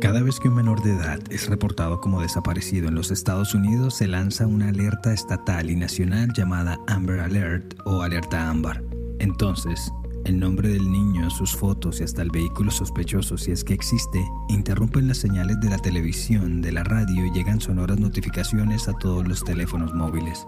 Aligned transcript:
Cada 0.00 0.22
vez 0.22 0.38
que 0.38 0.48
un 0.48 0.54
menor 0.54 0.82
de 0.82 0.92
edad 0.92 1.20
es 1.30 1.48
reportado 1.48 2.00
como 2.00 2.20
desaparecido 2.20 2.88
en 2.88 2.94
los 2.94 3.10
Estados 3.10 3.54
Unidos, 3.54 3.96
se 3.96 4.06
lanza 4.06 4.46
una 4.46 4.68
alerta 4.68 5.12
estatal 5.12 5.70
y 5.70 5.76
nacional 5.76 6.32
llamada 6.36 6.78
Amber 6.86 7.20
Alert 7.20 7.74
o 7.84 8.02
Alerta 8.02 8.48
Ámbar. 8.48 8.84
Entonces, 9.18 9.90
el 10.26 10.38
nombre 10.38 10.68
del 10.68 10.90
niño, 10.90 11.30
sus 11.30 11.56
fotos 11.56 12.00
y 12.00 12.04
hasta 12.04 12.22
el 12.22 12.30
vehículo 12.30 12.70
sospechoso, 12.70 13.38
si 13.38 13.52
es 13.52 13.64
que 13.64 13.74
existe, 13.74 14.24
interrumpen 14.48 15.08
las 15.08 15.18
señales 15.18 15.58
de 15.60 15.70
la 15.70 15.78
televisión, 15.78 16.62
de 16.62 16.72
la 16.72 16.84
radio 16.84 17.26
y 17.26 17.32
llegan 17.32 17.60
sonoras 17.60 17.98
notificaciones 17.98 18.88
a 18.88 18.92
todos 18.94 19.26
los 19.26 19.44
teléfonos 19.44 19.94
móviles. 19.94 20.46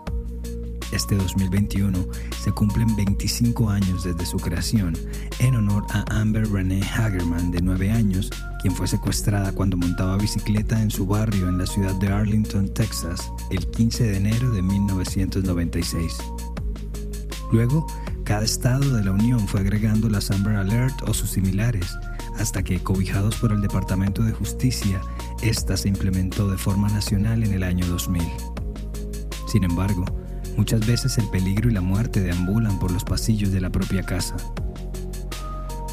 Este 0.92 1.16
2021 1.16 2.06
se 2.42 2.52
cumplen 2.52 2.96
25 2.96 3.68
años 3.68 4.04
desde 4.04 4.24
su 4.24 4.38
creación 4.38 4.96
en 5.38 5.54
honor 5.54 5.84
a 5.90 6.04
Amber 6.20 6.50
Renee 6.50 6.82
Hagerman 6.82 7.50
de 7.50 7.60
9 7.60 7.90
años, 7.90 8.30
quien 8.62 8.74
fue 8.74 8.86
secuestrada 8.86 9.52
cuando 9.52 9.76
montaba 9.76 10.16
bicicleta 10.16 10.80
en 10.80 10.90
su 10.90 11.06
barrio 11.06 11.48
en 11.48 11.58
la 11.58 11.66
ciudad 11.66 11.94
de 11.96 12.08
Arlington, 12.08 12.72
Texas, 12.72 13.30
el 13.50 13.66
15 13.66 14.04
de 14.04 14.16
enero 14.16 14.50
de 14.50 14.62
1996. 14.62 16.16
Luego, 17.52 17.86
cada 18.24 18.44
estado 18.44 18.94
de 18.94 19.04
la 19.04 19.12
Unión 19.12 19.46
fue 19.46 19.60
agregando 19.60 20.08
las 20.08 20.30
Amber 20.30 20.56
Alert 20.56 21.02
o 21.06 21.12
sus 21.12 21.30
similares, 21.30 21.86
hasta 22.38 22.62
que, 22.62 22.80
cobijados 22.80 23.36
por 23.36 23.52
el 23.52 23.60
Departamento 23.60 24.22
de 24.22 24.32
Justicia, 24.32 25.00
esta 25.42 25.76
se 25.76 25.88
implementó 25.88 26.50
de 26.50 26.56
forma 26.56 26.88
nacional 26.88 27.42
en 27.44 27.52
el 27.52 27.62
año 27.62 27.86
2000. 27.86 28.22
Sin 29.46 29.64
embargo, 29.64 30.04
Muchas 30.58 30.84
veces 30.84 31.16
el 31.18 31.28
peligro 31.28 31.70
y 31.70 31.72
la 31.72 31.80
muerte 31.80 32.20
deambulan 32.20 32.80
por 32.80 32.90
los 32.90 33.04
pasillos 33.04 33.52
de 33.52 33.60
la 33.60 33.70
propia 33.70 34.02
casa. 34.02 34.36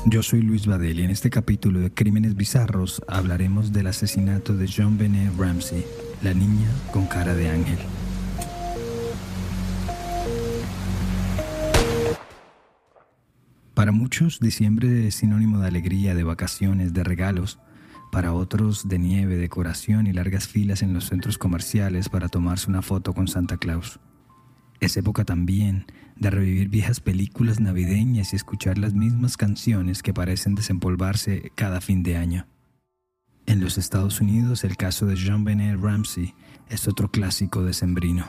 Yo 0.07 0.23
soy 0.23 0.41
Luis 0.41 0.65
Badel 0.65 0.99
y 0.99 1.03
en 1.03 1.11
este 1.11 1.29
capítulo 1.29 1.79
de 1.81 1.93
Crímenes 1.93 2.35
Bizarros 2.35 2.99
hablaremos 3.07 3.72
del 3.72 3.85
asesinato 3.85 4.57
de 4.57 4.67
John 4.67 4.97
Benet 4.97 5.31
Ramsey, 5.38 5.85
la 6.23 6.33
niña 6.33 6.67
con 6.91 7.05
cara 7.05 7.35
de 7.35 7.47
ángel. 7.47 7.77
Para 13.75 13.91
muchos, 13.91 14.39
diciembre 14.39 15.07
es 15.07 15.13
sinónimo 15.13 15.59
de 15.59 15.67
alegría, 15.67 16.16
de 16.16 16.23
vacaciones, 16.23 16.91
de 16.91 17.03
regalos. 17.03 17.59
Para 18.11 18.33
otros, 18.33 18.88
de 18.88 18.97
nieve, 18.97 19.35
decoración 19.35 20.07
y 20.07 20.13
largas 20.13 20.47
filas 20.47 20.81
en 20.81 20.95
los 20.95 21.05
centros 21.05 21.38
comerciales 21.38 22.09
para 22.09 22.29
tomarse 22.29 22.67
una 22.67 22.81
foto 22.81 23.13
con 23.13 23.27
Santa 23.27 23.57
Claus. 23.57 24.00
Es 24.80 24.98
época 24.98 25.26
también 25.26 25.86
de 26.16 26.30
revivir 26.30 26.70
viejas 26.70 27.00
películas 27.00 27.59
navideñas 27.59 28.34
y 28.34 28.36
escuchar 28.36 28.78
las 28.78 28.94
mismas 28.94 29.38
canciones 29.38 30.04
que 30.04 30.14
parecen 30.14 30.56
desempolvarse 30.56 31.52
cada 31.56 31.81
fin 31.81 32.04
de 32.04 32.18
año. 32.18 32.48
En 33.46 33.62
los 33.62 33.78
Estados 33.78 34.22
Unidos, 34.22 34.64
el 34.64 34.76
caso 34.76 35.06
de 35.06 35.18
John 35.23 35.44
Benet 35.44 35.80
Ramsey 35.80 36.34
es 36.70 36.88
otro 36.88 37.12
clásico 37.12 37.64
de 37.64 37.73
Sembrino. 37.73 38.26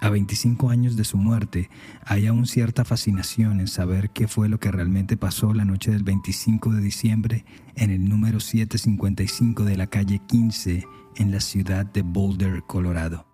A 0.00 0.08
25 0.08 0.70
años 0.70 0.96
de 0.96 1.04
su 1.04 1.18
muerte, 1.18 1.68
hay 2.06 2.26
aún 2.26 2.46
cierta 2.46 2.86
fascinación 2.86 3.60
en 3.60 3.68
saber 3.68 4.10
qué 4.10 4.28
fue 4.28 4.48
lo 4.48 4.58
que 4.58 4.70
realmente 4.70 5.18
pasó 5.18 5.52
la 5.52 5.66
noche 5.66 5.90
del 5.90 6.04
25 6.04 6.72
de 6.72 6.80
diciembre 6.80 7.44
en 7.74 7.90
el 7.90 8.08
número 8.08 8.40
755 8.40 9.64
de 9.64 9.76
la 9.76 9.88
calle 9.88 10.22
15 10.26 10.86
en 11.16 11.30
la 11.30 11.40
ciudad 11.40 11.84
de 11.84 12.00
Boulder, 12.00 12.62
Colorado. 12.66 13.29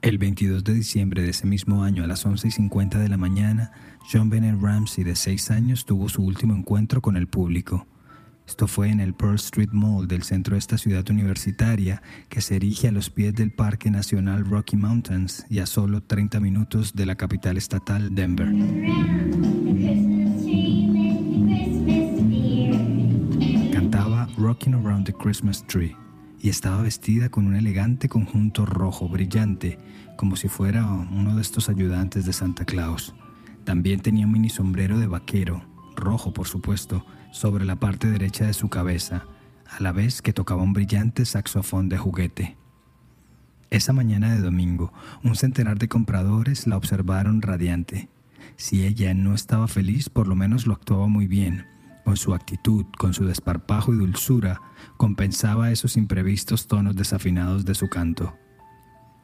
El 0.00 0.16
22 0.18 0.62
de 0.62 0.74
diciembre 0.74 1.22
de 1.22 1.30
ese 1.30 1.44
mismo 1.44 1.82
año 1.82 2.04
a 2.04 2.06
las 2.06 2.24
11.50 2.24 2.98
de 2.98 3.08
la 3.08 3.16
mañana, 3.16 3.72
John 4.10 4.30
Bennett 4.30 4.60
Ramsey, 4.60 5.02
de 5.02 5.16
6 5.16 5.50
años, 5.50 5.84
tuvo 5.84 6.08
su 6.08 6.22
último 6.22 6.54
encuentro 6.54 7.02
con 7.02 7.16
el 7.16 7.26
público. 7.26 7.84
Esto 8.46 8.68
fue 8.68 8.90
en 8.90 9.00
el 9.00 9.12
Pearl 9.12 9.34
Street 9.34 9.70
Mall 9.72 10.06
del 10.06 10.22
centro 10.22 10.54
de 10.54 10.60
esta 10.60 10.78
ciudad 10.78 11.04
universitaria 11.10 12.00
que 12.28 12.40
se 12.40 12.56
erige 12.56 12.86
a 12.86 12.92
los 12.92 13.10
pies 13.10 13.34
del 13.34 13.50
Parque 13.50 13.90
Nacional 13.90 14.44
Rocky 14.48 14.76
Mountains 14.76 15.44
y 15.50 15.58
a 15.58 15.66
solo 15.66 16.00
30 16.00 16.38
minutos 16.38 16.94
de 16.94 17.04
la 17.04 17.16
capital 17.16 17.56
estatal 17.56 18.14
Denver. 18.14 18.46
Cantaba 23.72 24.28
Rocking 24.38 24.74
Around 24.74 25.06
the 25.06 25.12
Christmas 25.12 25.66
Tree 25.66 25.96
y 26.40 26.48
estaba 26.48 26.82
vestida 26.82 27.28
con 27.28 27.46
un 27.46 27.56
elegante 27.56 28.08
conjunto 28.08 28.64
rojo 28.64 29.08
brillante, 29.08 29.78
como 30.16 30.36
si 30.36 30.48
fuera 30.48 30.86
uno 30.86 31.36
de 31.36 31.42
estos 31.42 31.68
ayudantes 31.68 32.24
de 32.24 32.32
Santa 32.32 32.64
Claus. 32.64 33.14
También 33.64 34.00
tenía 34.00 34.26
un 34.26 34.32
mini 34.32 34.48
sombrero 34.48 34.98
de 34.98 35.06
vaquero, 35.06 35.62
rojo 35.96 36.32
por 36.32 36.46
supuesto, 36.46 37.04
sobre 37.32 37.64
la 37.64 37.76
parte 37.76 38.08
derecha 38.08 38.46
de 38.46 38.54
su 38.54 38.68
cabeza, 38.68 39.24
a 39.66 39.82
la 39.82 39.92
vez 39.92 40.22
que 40.22 40.32
tocaba 40.32 40.62
un 40.62 40.72
brillante 40.72 41.24
saxofón 41.24 41.88
de 41.88 41.98
juguete. 41.98 42.56
Esa 43.70 43.92
mañana 43.92 44.34
de 44.34 44.40
domingo, 44.40 44.92
un 45.22 45.36
centenar 45.36 45.78
de 45.78 45.88
compradores 45.88 46.66
la 46.66 46.76
observaron 46.76 47.42
radiante. 47.42 48.08
Si 48.56 48.86
ella 48.86 49.12
no 49.12 49.34
estaba 49.34 49.68
feliz, 49.68 50.08
por 50.08 50.26
lo 50.26 50.34
menos 50.34 50.66
lo 50.66 50.72
actuaba 50.72 51.06
muy 51.06 51.26
bien 51.26 51.66
con 52.08 52.16
su 52.16 52.32
actitud, 52.32 52.86
con 52.96 53.12
su 53.12 53.26
desparpajo 53.26 53.92
y 53.92 53.98
dulzura, 53.98 54.62
compensaba 54.96 55.70
esos 55.72 55.98
imprevistos 55.98 56.66
tonos 56.66 56.96
desafinados 56.96 57.66
de 57.66 57.74
su 57.74 57.90
canto. 57.90 58.34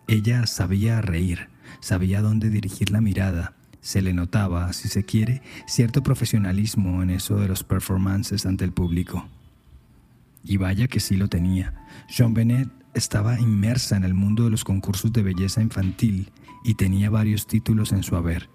Ella 0.06 0.46
sabía 0.46 1.00
reír, 1.00 1.48
sabía 1.80 2.20
dónde 2.20 2.50
dirigir 2.50 2.90
la 2.90 3.00
mirada, 3.00 3.54
se 3.80 4.02
le 4.02 4.12
notaba, 4.12 4.70
si 4.74 4.88
se 4.88 5.02
quiere, 5.02 5.40
cierto 5.66 6.02
profesionalismo 6.02 7.02
en 7.02 7.08
eso 7.08 7.36
de 7.36 7.48
los 7.48 7.64
performances 7.64 8.44
ante 8.44 8.66
el 8.66 8.72
público. 8.72 9.26
Y 10.42 10.58
vaya 10.58 10.86
que 10.86 11.00
sí 11.00 11.16
lo 11.16 11.28
tenía. 11.28 11.86
Jean 12.10 12.34
Benet 12.34 12.68
estaba 12.92 13.40
inmersa 13.40 13.96
en 13.96 14.04
el 14.04 14.12
mundo 14.12 14.44
de 14.44 14.50
los 14.50 14.62
concursos 14.62 15.10
de 15.10 15.22
belleza 15.22 15.62
infantil 15.62 16.30
y 16.64 16.74
tenía 16.74 17.08
varios 17.08 17.46
títulos 17.46 17.92
en 17.92 18.02
su 18.02 18.14
haber. 18.14 18.50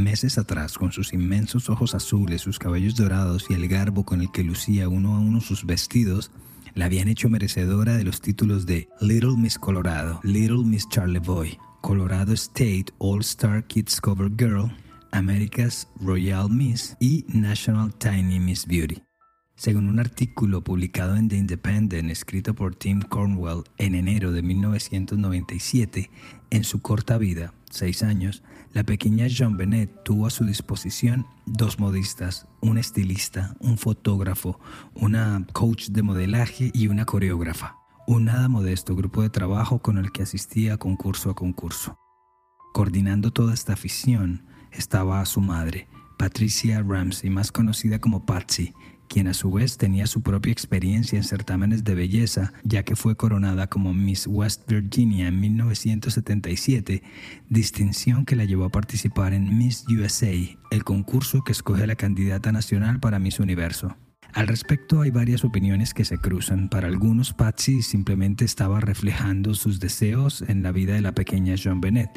Meses 0.00 0.38
atrás, 0.38 0.78
con 0.78 0.92
sus 0.92 1.12
inmensos 1.12 1.68
ojos 1.68 1.94
azules, 1.94 2.40
sus 2.40 2.58
cabellos 2.58 2.96
dorados 2.96 3.44
y 3.50 3.52
el 3.52 3.68
garbo 3.68 4.06
con 4.06 4.22
el 4.22 4.32
que 4.32 4.42
lucía 4.42 4.88
uno 4.88 5.14
a 5.14 5.20
uno 5.20 5.42
sus 5.42 5.66
vestidos, 5.66 6.30
la 6.74 6.86
habían 6.86 7.06
hecho 7.08 7.28
merecedora 7.28 7.98
de 7.98 8.04
los 8.04 8.22
títulos 8.22 8.64
de 8.64 8.88
Little 9.02 9.36
Miss 9.36 9.58
Colorado, 9.58 10.18
Little 10.22 10.64
Miss 10.64 10.88
Charlie 10.88 11.18
Boy, 11.18 11.58
Colorado 11.82 12.32
State 12.32 12.86
All 12.96 13.20
Star 13.20 13.66
Kids 13.66 14.00
Cover 14.00 14.30
Girl, 14.38 14.74
America's 15.12 15.86
Royal 16.00 16.48
Miss 16.48 16.96
y 16.98 17.26
National 17.28 17.92
Tiny 17.92 18.40
Miss 18.40 18.66
Beauty. 18.66 19.02
Según 19.54 19.90
un 19.90 20.00
artículo 20.00 20.64
publicado 20.64 21.14
en 21.16 21.28
The 21.28 21.36
Independent 21.36 22.10
escrito 22.10 22.54
por 22.54 22.74
Tim 22.74 23.02
Cornwell 23.02 23.64
en 23.76 23.94
enero 23.94 24.32
de 24.32 24.40
1997, 24.40 26.10
en 26.48 26.64
su 26.64 26.80
corta 26.80 27.18
vida, 27.18 27.52
seis 27.68 28.02
años, 28.02 28.42
la 28.72 28.84
pequeña 28.84 29.26
Jean 29.26 29.56
Benet 29.56 30.04
tuvo 30.04 30.26
a 30.26 30.30
su 30.30 30.44
disposición 30.44 31.26
dos 31.44 31.78
modistas, 31.80 32.46
un 32.60 32.78
estilista, 32.78 33.56
un 33.60 33.78
fotógrafo, 33.78 34.60
una 34.94 35.44
coach 35.52 35.88
de 35.88 36.02
modelaje 36.02 36.70
y 36.72 36.86
una 36.86 37.04
coreógrafa. 37.04 37.76
Un 38.06 38.26
nada 38.26 38.48
modesto 38.48 38.94
grupo 38.94 39.22
de 39.22 39.30
trabajo 39.30 39.80
con 39.80 39.98
el 39.98 40.12
que 40.12 40.22
asistía 40.22 40.76
concurso 40.76 41.30
a 41.30 41.34
concurso. 41.34 41.98
Coordinando 42.72 43.32
toda 43.32 43.54
esta 43.54 43.72
afición 43.72 44.46
estaba 44.70 45.24
su 45.26 45.40
madre, 45.40 45.88
Patricia 46.16 46.82
Ramsey, 46.82 47.30
más 47.30 47.50
conocida 47.50 47.98
como 47.98 48.24
Patsy, 48.24 48.72
quien 49.10 49.26
a 49.26 49.34
su 49.34 49.50
vez 49.50 49.76
tenía 49.76 50.06
su 50.06 50.22
propia 50.22 50.52
experiencia 50.52 51.18
en 51.18 51.24
certámenes 51.24 51.82
de 51.82 51.96
belleza, 51.96 52.52
ya 52.62 52.84
que 52.84 52.94
fue 52.94 53.16
coronada 53.16 53.66
como 53.66 53.92
Miss 53.92 54.28
West 54.28 54.70
Virginia 54.70 55.26
en 55.26 55.40
1977, 55.40 57.02
distinción 57.48 58.24
que 58.24 58.36
la 58.36 58.44
llevó 58.44 58.66
a 58.66 58.70
participar 58.70 59.32
en 59.32 59.58
Miss 59.58 59.84
USA, 59.88 60.30
el 60.70 60.84
concurso 60.84 61.42
que 61.42 61.50
escoge 61.50 61.82
a 61.82 61.88
la 61.88 61.96
candidata 61.96 62.52
nacional 62.52 63.00
para 63.00 63.18
Miss 63.18 63.40
Universo. 63.40 63.96
Al 64.32 64.46
respecto 64.46 65.00
hay 65.00 65.10
varias 65.10 65.44
opiniones 65.44 65.92
que 65.92 66.04
se 66.04 66.18
cruzan. 66.18 66.68
Para 66.68 66.86
algunos, 66.86 67.32
Patsy 67.32 67.82
simplemente 67.82 68.44
estaba 68.44 68.78
reflejando 68.78 69.54
sus 69.54 69.80
deseos 69.80 70.44
en 70.46 70.62
la 70.62 70.70
vida 70.70 70.94
de 70.94 71.00
la 71.00 71.16
pequeña 71.16 71.56
Jean 71.56 71.80
Bennett, 71.80 72.10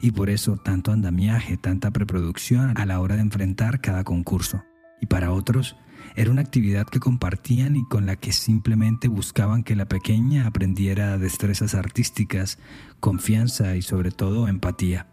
y 0.00 0.10
por 0.10 0.28
eso 0.28 0.56
tanto 0.56 0.90
andamiaje, 0.90 1.56
tanta 1.56 1.92
preproducción 1.92 2.76
a 2.76 2.86
la 2.86 2.98
hora 2.98 3.14
de 3.14 3.22
enfrentar 3.22 3.80
cada 3.80 4.02
concurso. 4.02 4.64
Y 5.00 5.06
para 5.06 5.30
otros, 5.30 5.76
era 6.16 6.30
una 6.30 6.42
actividad 6.42 6.86
que 6.86 7.00
compartían 7.00 7.76
y 7.76 7.84
con 7.84 8.06
la 8.06 8.16
que 8.16 8.32
simplemente 8.32 9.08
buscaban 9.08 9.62
que 9.62 9.76
la 9.76 9.86
pequeña 9.86 10.46
aprendiera 10.46 11.18
destrezas 11.18 11.74
artísticas, 11.74 12.58
confianza 13.00 13.76
y 13.76 13.82
sobre 13.82 14.10
todo 14.10 14.48
empatía. 14.48 15.06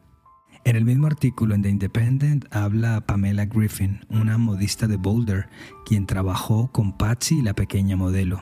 En 0.66 0.76
el 0.76 0.84
mismo 0.84 1.08
artículo 1.08 1.56
en 1.56 1.62
The 1.62 1.70
Independent 1.70 2.46
habla 2.54 3.02
Pamela 3.02 3.46
Griffin, 3.46 4.02
una 4.10 4.38
modista 4.38 4.88
de 4.88 4.98
Boulder, 4.98 5.48
quien 5.86 6.06
trabajó 6.06 6.72
con 6.74 6.98
Patsy 6.98 7.40
y 7.40 7.42
la 7.42 7.54
pequeña 7.54 7.96
modelo. 7.96 8.42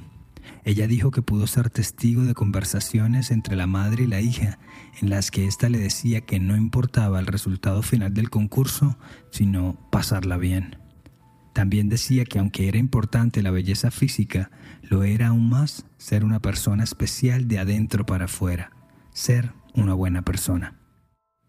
Ella 0.63 0.87
dijo 0.87 1.11
que 1.11 1.21
pudo 1.21 1.45
ser 1.45 1.69
testigo 1.69 2.23
de 2.23 2.33
conversaciones 2.33 3.29
entre 3.29 3.55
la 3.55 3.67
madre 3.67 4.05
y 4.05 4.07
la 4.07 4.21
hija, 4.21 4.57
en 4.99 5.11
las 5.11 5.29
que 5.29 5.45
ésta 5.45 5.69
le 5.69 5.77
decía 5.77 6.21
que 6.21 6.39
no 6.39 6.57
importaba 6.57 7.19
el 7.19 7.27
resultado 7.27 7.83
final 7.83 8.13
del 8.15 8.31
concurso, 8.31 8.97
sino 9.29 9.77
pasarla 9.91 10.37
bien. 10.37 10.77
También 11.55 11.87
decía 11.87 12.25
que 12.25 12.37
aunque 12.37 12.67
era 12.67 12.77
importante 12.77 13.41
la 13.41 13.49
belleza 13.49 13.89
física, 13.89 14.51
lo 14.81 15.05
era 15.05 15.27
aún 15.27 15.47
más 15.47 15.85
ser 15.97 16.25
una 16.25 16.41
persona 16.41 16.83
especial 16.83 17.47
de 17.47 17.59
adentro 17.59 18.05
para 18.05 18.25
afuera, 18.25 18.71
ser 19.13 19.53
una 19.73 19.93
buena 19.93 20.21
persona. 20.23 20.75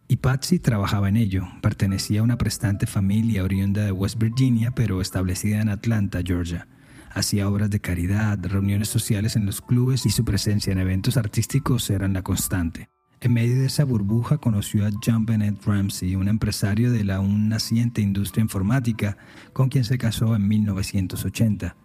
Y 0.06 0.18
Patsy 0.18 0.60
trabajaba 0.60 1.08
en 1.08 1.16
ello. 1.16 1.48
Pertenecía 1.60 2.20
a 2.20 2.22
una 2.22 2.38
prestante 2.38 2.86
familia 2.86 3.42
oriunda 3.42 3.84
de 3.84 3.90
West 3.90 4.16
Virginia, 4.20 4.70
pero 4.70 5.00
establecida 5.00 5.60
en 5.60 5.70
Atlanta, 5.70 6.20
Georgia. 6.24 6.68
Hacía 7.12 7.48
obras 7.48 7.70
de 7.70 7.80
caridad, 7.80 8.38
reuniones 8.44 8.88
sociales 8.88 9.34
en 9.34 9.44
los 9.44 9.60
clubes 9.60 10.06
y 10.06 10.10
su 10.10 10.24
presencia 10.24 10.72
en 10.72 10.78
eventos 10.78 11.16
artísticos 11.16 11.90
eran 11.90 12.12
la 12.12 12.22
constante. 12.22 12.90
En 13.20 13.32
medio 13.32 13.56
de 13.56 13.66
esa 13.66 13.84
burbuja 13.84 14.38
conoció 14.38 14.86
a 14.86 14.90
John 15.04 15.24
Bennett 15.24 15.64
Ramsey, 15.64 16.16
un 16.16 16.28
empresario 16.28 16.92
de 16.92 17.04
la 17.04 17.16
aún 17.16 17.48
naciente 17.48 18.02
industria 18.02 18.42
informática, 18.42 19.16
con 19.52 19.68
quien 19.68 19.84
se 19.84 19.96
casó 19.96 20.36
en 20.36 20.46
1980 20.46 21.76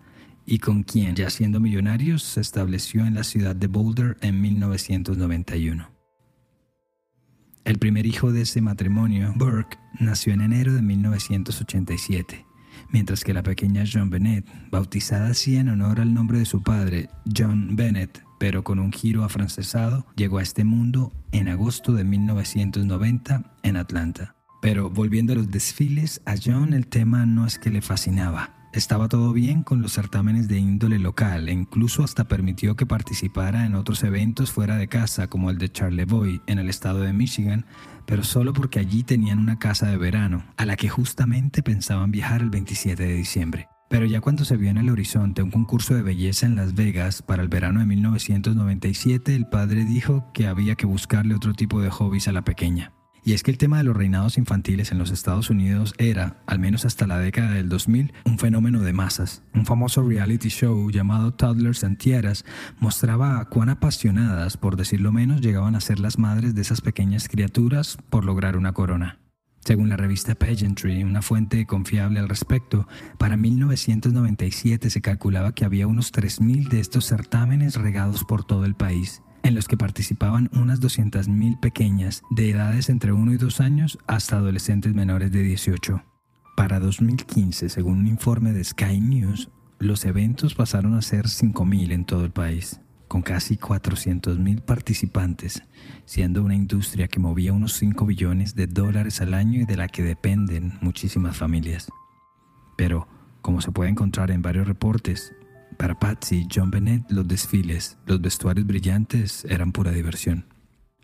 y 0.45 0.59
con 0.59 0.83
quien, 0.83 1.15
ya 1.15 1.29
siendo 1.29 1.59
millonario, 1.59 2.19
se 2.19 2.41
estableció 2.41 3.05
en 3.05 3.13
la 3.13 3.23
ciudad 3.23 3.55
de 3.55 3.67
Boulder 3.67 4.17
en 4.21 4.41
1991. 4.41 5.89
El 7.63 7.77
primer 7.77 8.05
hijo 8.05 8.31
de 8.33 8.41
ese 8.41 8.59
matrimonio, 8.59 9.33
Burke, 9.35 9.77
nació 9.99 10.33
en 10.33 10.41
enero 10.41 10.73
de 10.73 10.81
1987, 10.81 12.45
mientras 12.89 13.23
que 13.23 13.33
la 13.33 13.43
pequeña 13.43 13.85
John 13.91 14.09
Bennett, 14.09 14.45
bautizada 14.69 15.27
así 15.27 15.55
en 15.55 15.69
honor 15.69 16.01
al 16.01 16.13
nombre 16.13 16.39
de 16.39 16.45
su 16.45 16.61
padre, 16.63 17.09
John 17.33 17.75
Bennett, 17.75 18.23
pero 18.41 18.63
con 18.63 18.79
un 18.79 18.91
giro 18.91 19.23
afrancesado, 19.23 20.07
llegó 20.15 20.39
a 20.39 20.41
este 20.41 20.63
mundo 20.63 21.13
en 21.31 21.47
agosto 21.47 21.93
de 21.93 22.03
1990 22.03 23.43
en 23.61 23.77
Atlanta. 23.77 24.33
Pero 24.63 24.89
volviendo 24.89 25.33
a 25.33 25.35
los 25.35 25.51
desfiles, 25.51 26.23
a 26.25 26.33
John 26.43 26.73
el 26.73 26.87
tema 26.87 27.27
no 27.27 27.45
es 27.45 27.59
que 27.59 27.69
le 27.69 27.83
fascinaba, 27.83 28.55
estaba 28.73 29.09
todo 29.09 29.31
bien 29.31 29.61
con 29.61 29.83
los 29.83 29.93
certámenes 29.93 30.47
de 30.47 30.57
índole 30.57 30.97
local 30.97 31.49
e 31.49 31.51
incluso 31.51 32.03
hasta 32.03 32.27
permitió 32.27 32.75
que 32.75 32.87
participara 32.87 33.67
en 33.67 33.75
otros 33.75 34.03
eventos 34.03 34.51
fuera 34.51 34.75
de 34.77 34.87
casa 34.87 35.27
como 35.27 35.51
el 35.51 35.59
de 35.59 35.71
Charlevoix 35.71 36.41
en 36.47 36.57
el 36.57 36.67
estado 36.67 37.01
de 37.01 37.13
Michigan, 37.13 37.67
pero 38.07 38.23
solo 38.23 38.53
porque 38.53 38.79
allí 38.79 39.03
tenían 39.03 39.37
una 39.37 39.59
casa 39.59 39.85
de 39.85 39.97
verano, 39.97 40.43
a 40.57 40.65
la 40.65 40.77
que 40.77 40.89
justamente 40.89 41.61
pensaban 41.61 42.09
viajar 42.09 42.41
el 42.41 42.49
27 42.49 43.03
de 43.03 43.13
diciembre. 43.13 43.67
Pero 43.91 44.05
ya 44.05 44.21
cuando 44.21 44.45
se 44.45 44.55
vio 44.55 44.69
en 44.69 44.77
el 44.77 44.89
horizonte 44.89 45.43
un 45.43 45.51
concurso 45.51 45.93
de 45.93 46.01
belleza 46.01 46.45
en 46.45 46.55
Las 46.55 46.75
Vegas 46.75 47.21
para 47.21 47.43
el 47.43 47.49
verano 47.49 47.81
de 47.81 47.85
1997, 47.87 49.35
el 49.35 49.47
padre 49.47 49.83
dijo 49.83 50.31
que 50.33 50.47
había 50.47 50.75
que 50.75 50.85
buscarle 50.85 51.35
otro 51.35 51.53
tipo 51.53 51.81
de 51.81 51.89
hobbies 51.89 52.29
a 52.29 52.31
la 52.31 52.45
pequeña. 52.45 52.93
Y 53.25 53.33
es 53.33 53.43
que 53.43 53.51
el 53.51 53.57
tema 53.57 53.79
de 53.79 53.83
los 53.83 53.97
reinados 53.97 54.37
infantiles 54.37 54.93
en 54.93 54.97
los 54.97 55.11
Estados 55.11 55.49
Unidos 55.49 55.93
era, 55.97 56.41
al 56.47 56.57
menos 56.57 56.85
hasta 56.85 57.05
la 57.05 57.19
década 57.19 57.51
del 57.51 57.67
2000, 57.67 58.13
un 58.23 58.39
fenómeno 58.39 58.79
de 58.79 58.93
masas. 58.93 59.43
Un 59.53 59.65
famoso 59.65 60.01
reality 60.03 60.47
show 60.47 60.89
llamado 60.89 61.33
Toddlers 61.33 61.83
and 61.83 61.97
Tiaras 61.97 62.45
mostraba 62.79 63.43
cuán 63.49 63.67
apasionadas, 63.67 64.55
por 64.55 64.77
decirlo 64.77 65.11
menos, 65.11 65.41
llegaban 65.41 65.75
a 65.75 65.81
ser 65.81 65.99
las 65.99 66.17
madres 66.17 66.55
de 66.55 66.61
esas 66.61 66.79
pequeñas 66.79 67.27
criaturas 67.27 67.97
por 68.09 68.23
lograr 68.23 68.55
una 68.55 68.71
corona. 68.71 69.20
Según 69.63 69.89
la 69.89 69.97
revista 69.97 70.35
Pageantry, 70.35 71.03
una 71.03 71.21
fuente 71.21 71.65
confiable 71.65 72.19
al 72.19 72.29
respecto, 72.29 72.87
para 73.17 73.37
1997 73.37 74.89
se 74.89 75.01
calculaba 75.01 75.53
que 75.53 75.65
había 75.65 75.87
unos 75.87 76.11
3.000 76.11 76.69
de 76.69 76.79
estos 76.79 77.05
certámenes 77.05 77.75
regados 77.75 78.23
por 78.23 78.43
todo 78.43 78.65
el 78.65 78.75
país 78.75 79.21
en 79.43 79.55
los 79.55 79.67
que 79.67 79.77
participaban 79.77 80.49
unas 80.53 80.81
200.000 80.81 81.59
pequeñas 81.59 82.23
de 82.29 82.51
edades 82.51 82.89
entre 82.89 83.11
1 83.11 83.33
y 83.33 83.37
2 83.37 83.61
años 83.61 83.97
hasta 84.07 84.37
adolescentes 84.37 84.93
menores 84.93 85.31
de 85.31 85.43
18. 85.43 86.03
Para 86.55 86.79
2015, 86.79 87.69
según 87.69 87.99
un 87.99 88.07
informe 88.07 88.53
de 88.53 88.63
Sky 88.63 88.99
News, 88.99 89.49
los 89.79 90.05
eventos 90.05 90.53
pasaron 90.53 90.93
a 90.93 91.01
ser 91.01 91.25
5.000 91.25 91.91
en 91.91 92.05
todo 92.05 92.23
el 92.23 92.31
país, 92.31 92.81
con 93.11 93.23
casi 93.23 93.57
400.000 93.57 94.61
participantes, 94.61 95.63
siendo 96.05 96.41
una 96.43 96.55
industria 96.55 97.09
que 97.09 97.19
movía 97.19 97.51
unos 97.51 97.73
5 97.73 98.05
billones 98.05 98.55
de 98.55 98.67
dólares 98.67 99.19
al 99.19 99.33
año 99.33 99.59
y 99.59 99.65
de 99.65 99.75
la 99.75 99.89
que 99.89 100.01
dependen 100.01 100.77
muchísimas 100.79 101.35
familias. 101.35 101.89
Pero, 102.77 103.09
como 103.41 103.59
se 103.59 103.73
puede 103.73 103.89
encontrar 103.89 104.31
en 104.31 104.41
varios 104.41 104.65
reportes, 104.65 105.33
para 105.77 105.99
Patsy 105.99 106.37
y 106.37 106.47
John 106.55 106.71
Bennett, 106.71 107.11
los 107.11 107.27
desfiles, 107.27 107.97
los 108.05 108.21
vestuarios 108.21 108.65
brillantes 108.65 109.43
eran 109.43 109.73
pura 109.73 109.91
diversión. 109.91 110.45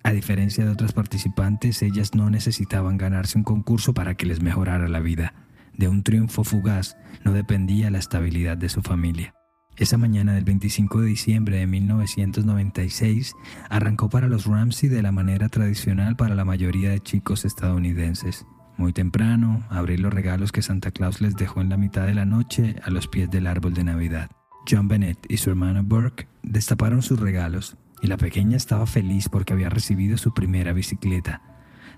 A 0.01 0.13
diferencia 0.13 0.63
de 0.63 0.71
otras 0.71 0.93
participantes, 0.93 1.81
ellas 1.81 2.15
no 2.15 2.29
necesitaban 2.29 2.97
ganarse 2.97 3.37
un 3.37 3.43
concurso 3.43 3.93
para 3.93 4.15
que 4.15 4.27
les 4.27 4.41
mejorara 4.41 4.87
la 4.87 5.01
vida. 5.01 5.33
De 5.73 5.89
un 5.89 6.03
triunfo 6.03 6.45
fugaz 6.45 6.95
no 7.25 7.33
dependía 7.33 7.91
la 7.91 7.99
estabilidad 7.99 8.55
de 8.55 8.69
su 8.69 8.81
familia. 8.81 9.36
Esa 9.77 9.99
mañana 9.99 10.33
del 10.33 10.43
25 10.43 11.01
de 11.01 11.07
diciembre 11.07 11.57
de 11.57 11.67
1996 11.67 13.35
arrancó 13.69 14.09
para 14.09 14.27
los 14.27 14.47
Ramsey 14.47 14.89
de 14.89 15.03
la 15.03 15.11
manera 15.11 15.49
tradicional 15.49 16.15
para 16.15 16.33
la 16.33 16.45
mayoría 16.45 16.89
de 16.89 16.99
chicos 16.99 17.45
estadounidenses. 17.45 18.47
Muy 18.77 18.91
temprano, 18.91 19.63
abrir 19.69 19.99
los 19.99 20.11
regalos 20.11 20.51
que 20.51 20.63
Santa 20.63 20.89
Claus 20.89 21.21
les 21.21 21.35
dejó 21.35 21.61
en 21.61 21.69
la 21.69 21.77
mitad 21.77 22.07
de 22.07 22.15
la 22.15 22.25
noche 22.25 22.75
a 22.83 22.89
los 22.89 23.07
pies 23.07 23.29
del 23.29 23.45
árbol 23.45 23.75
de 23.75 23.83
Navidad. 23.83 24.31
John 24.67 24.87
Bennett 24.87 25.19
y 25.29 25.37
su 25.37 25.51
hermano 25.51 25.83
Burke 25.83 26.27
destaparon 26.41 27.03
sus 27.03 27.19
regalos 27.19 27.77
y 28.01 28.07
la 28.07 28.17
pequeña 28.17 28.57
estaba 28.57 28.87
feliz 28.87 29.29
porque 29.29 29.53
había 29.53 29.69
recibido 29.69 30.17
su 30.17 30.33
primera 30.33 30.73
bicicleta. 30.73 31.43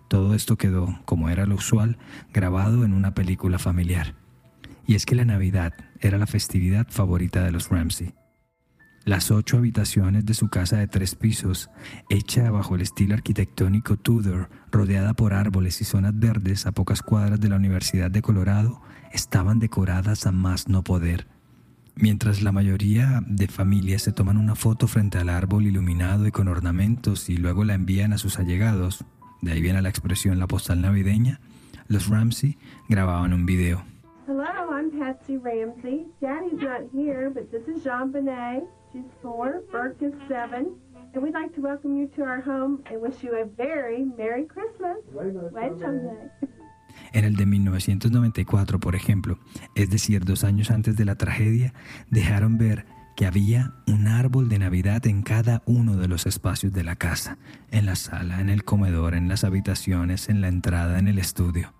Todo 0.09 0.35
esto 0.35 0.57
quedó, 0.57 0.99
como 1.05 1.29
era 1.29 1.45
lo 1.45 1.55
usual, 1.55 1.97
grabado 2.33 2.83
en 2.83 2.91
una 2.91 3.13
película 3.13 3.57
familiar. 3.57 4.18
Y 4.89 4.95
es 4.95 5.05
que 5.05 5.13
la 5.13 5.23
Navidad 5.23 5.75
era 5.99 6.17
la 6.17 6.25
festividad 6.25 6.87
favorita 6.89 7.43
de 7.43 7.51
los 7.51 7.69
Ramsey. 7.69 8.15
Las 9.05 9.29
ocho 9.29 9.57
habitaciones 9.57 10.25
de 10.25 10.33
su 10.33 10.49
casa 10.49 10.77
de 10.77 10.87
tres 10.87 11.13
pisos, 11.13 11.69
hecha 12.09 12.49
bajo 12.49 12.73
el 12.73 12.81
estilo 12.81 13.13
arquitectónico 13.13 13.97
Tudor, 13.97 14.49
rodeada 14.71 15.13
por 15.13 15.35
árboles 15.35 15.79
y 15.81 15.83
zonas 15.83 16.17
verdes 16.17 16.65
a 16.65 16.71
pocas 16.71 17.03
cuadras 17.03 17.39
de 17.39 17.49
la 17.49 17.57
Universidad 17.57 18.09
de 18.09 18.23
Colorado, 18.23 18.81
estaban 19.13 19.59
decoradas 19.59 20.25
a 20.25 20.31
más 20.31 20.67
no 20.67 20.83
poder 20.83 21.27
Mientras 21.95 22.41
la 22.41 22.51
mayoría 22.51 23.21
de 23.27 23.47
familias 23.47 24.01
se 24.01 24.11
toman 24.11 24.37
una 24.37 24.55
foto 24.55 24.87
frente 24.87 25.19
al 25.19 25.29
árbol 25.29 25.67
iluminado 25.67 26.25
y 26.25 26.31
con 26.31 26.47
ornamentos 26.47 27.29
y 27.29 27.37
luego 27.37 27.63
la 27.63 27.75
envían 27.75 28.11
a 28.11 28.17
sus 28.17 28.39
allegados, 28.39 29.05
de 29.43 29.51
ahí 29.51 29.61
viene 29.61 29.83
la 29.83 29.89
expresión 29.89 30.39
la 30.39 30.47
postal 30.47 30.81
navideña, 30.81 31.41
los 31.89 32.07
Ramsey 32.07 32.57
grababan 32.87 33.33
un 33.33 33.45
video. 33.45 33.83
I'm 34.79 34.91
Patsy 34.91 35.35
Ramsey. 35.35 36.05
Daddy's 36.21 36.61
not 36.61 36.83
here, 36.93 37.29
but 37.29 37.51
this 37.51 37.67
is 37.67 37.83
Jean 37.83 38.13
Benet. 38.13 38.63
She's 38.93 39.11
four, 39.21 39.61
Burke 39.73 40.01
is 40.01 40.13
seven, 40.29 40.79
and 41.13 41.21
we'd 41.21 41.33
like 41.33 41.53
to 41.55 41.61
welcome 41.61 41.97
you 41.97 42.07
to 42.15 42.23
our 42.23 42.39
home 42.39 42.81
and 42.85 43.01
wish 43.01 43.21
you 43.21 43.35
a 43.35 43.43
very 43.43 44.05
Merry 44.17 44.45
Christmas. 44.45 44.99
En 47.11 47.25
el 47.25 47.35
de 47.35 47.45
1994, 47.45 48.79
por 48.79 48.95
ejemplo, 48.95 49.37
es 49.75 49.89
decir, 49.89 50.23
dos 50.23 50.45
años 50.45 50.71
antes 50.71 50.95
de 50.95 51.03
la 51.03 51.15
tragedia, 51.15 51.73
dejaron 52.09 52.57
ver 52.57 52.85
que 53.17 53.25
había 53.25 53.73
un 53.85 54.07
árbol 54.07 54.47
de 54.47 54.59
Navidad 54.59 55.05
en 55.07 55.23
cada 55.23 55.61
uno 55.65 55.97
de 55.97 56.07
los 56.07 56.25
espacios 56.25 56.71
de 56.71 56.85
la 56.85 56.95
casa, 56.95 57.37
en 57.69 57.85
la 57.85 57.97
sala, 57.97 58.39
en 58.39 58.49
el 58.49 58.63
comedor, 58.63 59.13
en 59.13 59.27
las 59.27 59.43
habitaciones, 59.43 60.29
en 60.29 60.39
la 60.39 60.47
entrada, 60.47 60.99
en 60.99 61.09
el 61.09 61.19
estudio. 61.19 61.73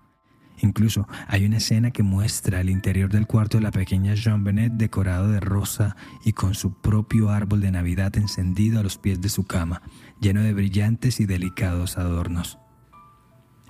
Incluso 0.62 1.08
hay 1.26 1.46
una 1.46 1.56
escena 1.56 1.90
que 1.90 2.02
muestra 2.02 2.60
el 2.60 2.70
interior 2.70 3.10
del 3.10 3.26
cuarto 3.26 3.58
de 3.58 3.64
la 3.64 3.70
pequeña 3.70 4.14
Jean 4.14 4.44
Bennett 4.44 4.74
decorado 4.74 5.28
de 5.28 5.40
rosa 5.40 5.96
y 6.24 6.32
con 6.32 6.54
su 6.54 6.74
propio 6.80 7.30
árbol 7.30 7.60
de 7.60 7.70
Navidad 7.70 8.16
encendido 8.16 8.80
a 8.80 8.82
los 8.82 8.98
pies 8.98 9.20
de 9.20 9.30
su 9.30 9.44
cama, 9.44 9.82
lleno 10.20 10.42
de 10.42 10.52
brillantes 10.52 11.20
y 11.20 11.26
delicados 11.26 11.96
adornos. 11.96 12.58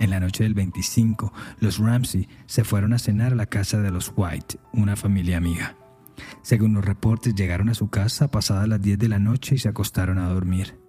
En 0.01 0.11
la 0.11 0.19
noche 0.19 0.45
del 0.45 0.55
25, 0.55 1.33
los 1.61 1.79
Ramsey 1.79 2.27
se 2.47 2.65
fueron 2.65 2.95
a 2.95 2.99
cenar 2.99 3.33
a 3.33 3.37
la 3.37 3.47
casa 3.47 3.81
de 3.81 3.91
los 3.91 4.13
White, 4.17 4.59
una 4.73 4.97
familia 4.97 5.37
amiga. 5.37 5.77
Según 6.43 6.73
los 6.73 6.85
reportes, 6.85 7.35
llegaron 7.35 7.69
a 7.69 7.75
su 7.75 7.89
casa 7.89 8.31
pasadas 8.31 8.67
las 8.67 8.81
10 8.81 8.99
de 8.99 9.09
la 9.09 9.19
noche 9.19 9.55
y 9.55 9.59
se 9.59 9.69
acostaron 9.69 10.19
a 10.19 10.29
dormir. 10.29 10.81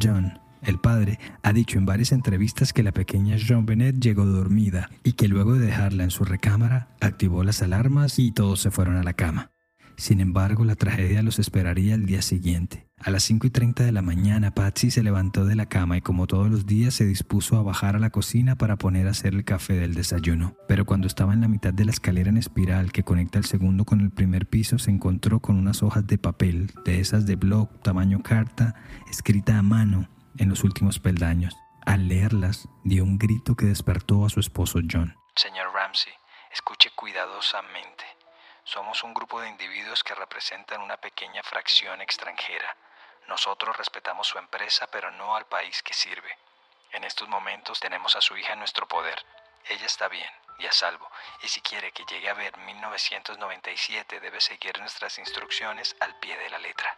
John, 0.00 0.38
el 0.62 0.78
padre, 0.78 1.18
ha 1.42 1.52
dicho 1.52 1.78
en 1.78 1.86
varias 1.86 2.12
entrevistas 2.12 2.72
que 2.72 2.82
la 2.82 2.92
pequeña 2.92 3.36
Jean 3.36 3.66
Bennett 3.66 4.00
llegó 4.00 4.24
dormida 4.24 4.90
y 5.02 5.12
que 5.12 5.28
luego 5.28 5.54
de 5.54 5.66
dejarla 5.66 6.04
en 6.04 6.10
su 6.10 6.24
recámara, 6.24 6.88
activó 7.00 7.44
las 7.44 7.62
alarmas 7.62 8.18
y 8.18 8.32
todos 8.32 8.60
se 8.60 8.70
fueron 8.70 8.96
a 8.96 9.02
la 9.02 9.14
cama. 9.14 9.50
Sin 9.96 10.20
embargo, 10.20 10.64
la 10.64 10.74
tragedia 10.74 11.22
los 11.22 11.38
esperaría 11.38 11.94
el 11.94 12.06
día 12.06 12.22
siguiente. 12.22 12.86
A 12.98 13.10
las 13.10 13.24
5 13.24 13.48
y 13.48 13.50
30 13.50 13.84
de 13.84 13.92
la 13.92 14.00
mañana, 14.00 14.52
Patsy 14.52 14.90
se 14.90 15.02
levantó 15.02 15.44
de 15.44 15.56
la 15.56 15.66
cama 15.66 15.96
y 15.96 16.00
como 16.00 16.26
todos 16.26 16.48
los 16.50 16.66
días 16.66 16.94
se 16.94 17.04
dispuso 17.04 17.56
a 17.56 17.62
bajar 17.62 17.96
a 17.96 17.98
la 17.98 18.10
cocina 18.10 18.56
para 18.56 18.76
poner 18.76 19.08
a 19.08 19.10
hacer 19.10 19.34
el 19.34 19.44
café 19.44 19.74
del 19.74 19.94
desayuno. 19.94 20.56
Pero 20.68 20.86
cuando 20.86 21.08
estaba 21.08 21.34
en 21.34 21.40
la 21.40 21.48
mitad 21.48 21.74
de 21.74 21.84
la 21.84 21.90
escalera 21.90 22.30
en 22.30 22.36
espiral 22.36 22.92
que 22.92 23.02
conecta 23.02 23.38
el 23.38 23.44
segundo 23.44 23.84
con 23.84 24.00
el 24.00 24.10
primer 24.10 24.46
piso, 24.46 24.78
se 24.78 24.90
encontró 24.90 25.40
con 25.40 25.56
unas 25.56 25.82
hojas 25.82 26.06
de 26.06 26.18
papel, 26.18 26.70
de 26.84 27.00
esas 27.00 27.26
de 27.26 27.36
blog, 27.36 27.68
tamaño 27.82 28.22
carta, 28.22 28.76
escrita 29.10 29.58
a 29.58 29.62
mano 29.62 30.08
en 30.38 30.48
los 30.48 30.64
últimos 30.64 30.98
peldaños. 30.98 31.54
Al 31.84 32.08
leerlas, 32.08 32.68
dio 32.84 33.02
un 33.04 33.18
grito 33.18 33.54
que 33.54 33.66
despertó 33.66 34.24
a 34.24 34.30
su 34.30 34.40
esposo 34.40 34.78
John. 34.90 35.16
Señor 35.34 35.72
Ramsey, 35.72 36.12
escuche 36.52 36.90
cuidadosamente. 36.90 38.04
Somos 38.64 39.02
un 39.02 39.14
grupo 39.14 39.40
de 39.40 39.48
individuos 39.48 40.04
que 40.04 40.14
representan 40.14 40.80
una 40.80 40.96
pequeña 40.96 41.42
fracción 41.42 42.00
extranjera. 42.00 42.76
Nosotros 43.28 43.76
respetamos 43.76 44.28
su 44.28 44.38
empresa, 44.38 44.86
pero 44.92 45.10
no 45.10 45.34
al 45.34 45.46
país 45.46 45.82
que 45.82 45.94
sirve. 45.94 46.38
En 46.92 47.04
estos 47.04 47.28
momentos 47.28 47.80
tenemos 47.80 48.14
a 48.16 48.20
su 48.20 48.36
hija 48.36 48.52
en 48.52 48.60
nuestro 48.60 48.86
poder. 48.86 49.18
Ella 49.68 49.86
está 49.86 50.08
bien 50.08 50.30
y 50.58 50.66
a 50.66 50.72
salvo, 50.72 51.10
y 51.42 51.48
si 51.48 51.60
quiere 51.60 51.92
que 51.92 52.04
llegue 52.04 52.28
a 52.28 52.34
ver 52.34 52.56
1997 52.56 54.20
debe 54.20 54.40
seguir 54.40 54.78
nuestras 54.78 55.18
instrucciones 55.18 55.96
al 56.00 56.16
pie 56.20 56.36
de 56.38 56.50
la 56.50 56.58
letra. 56.58 56.96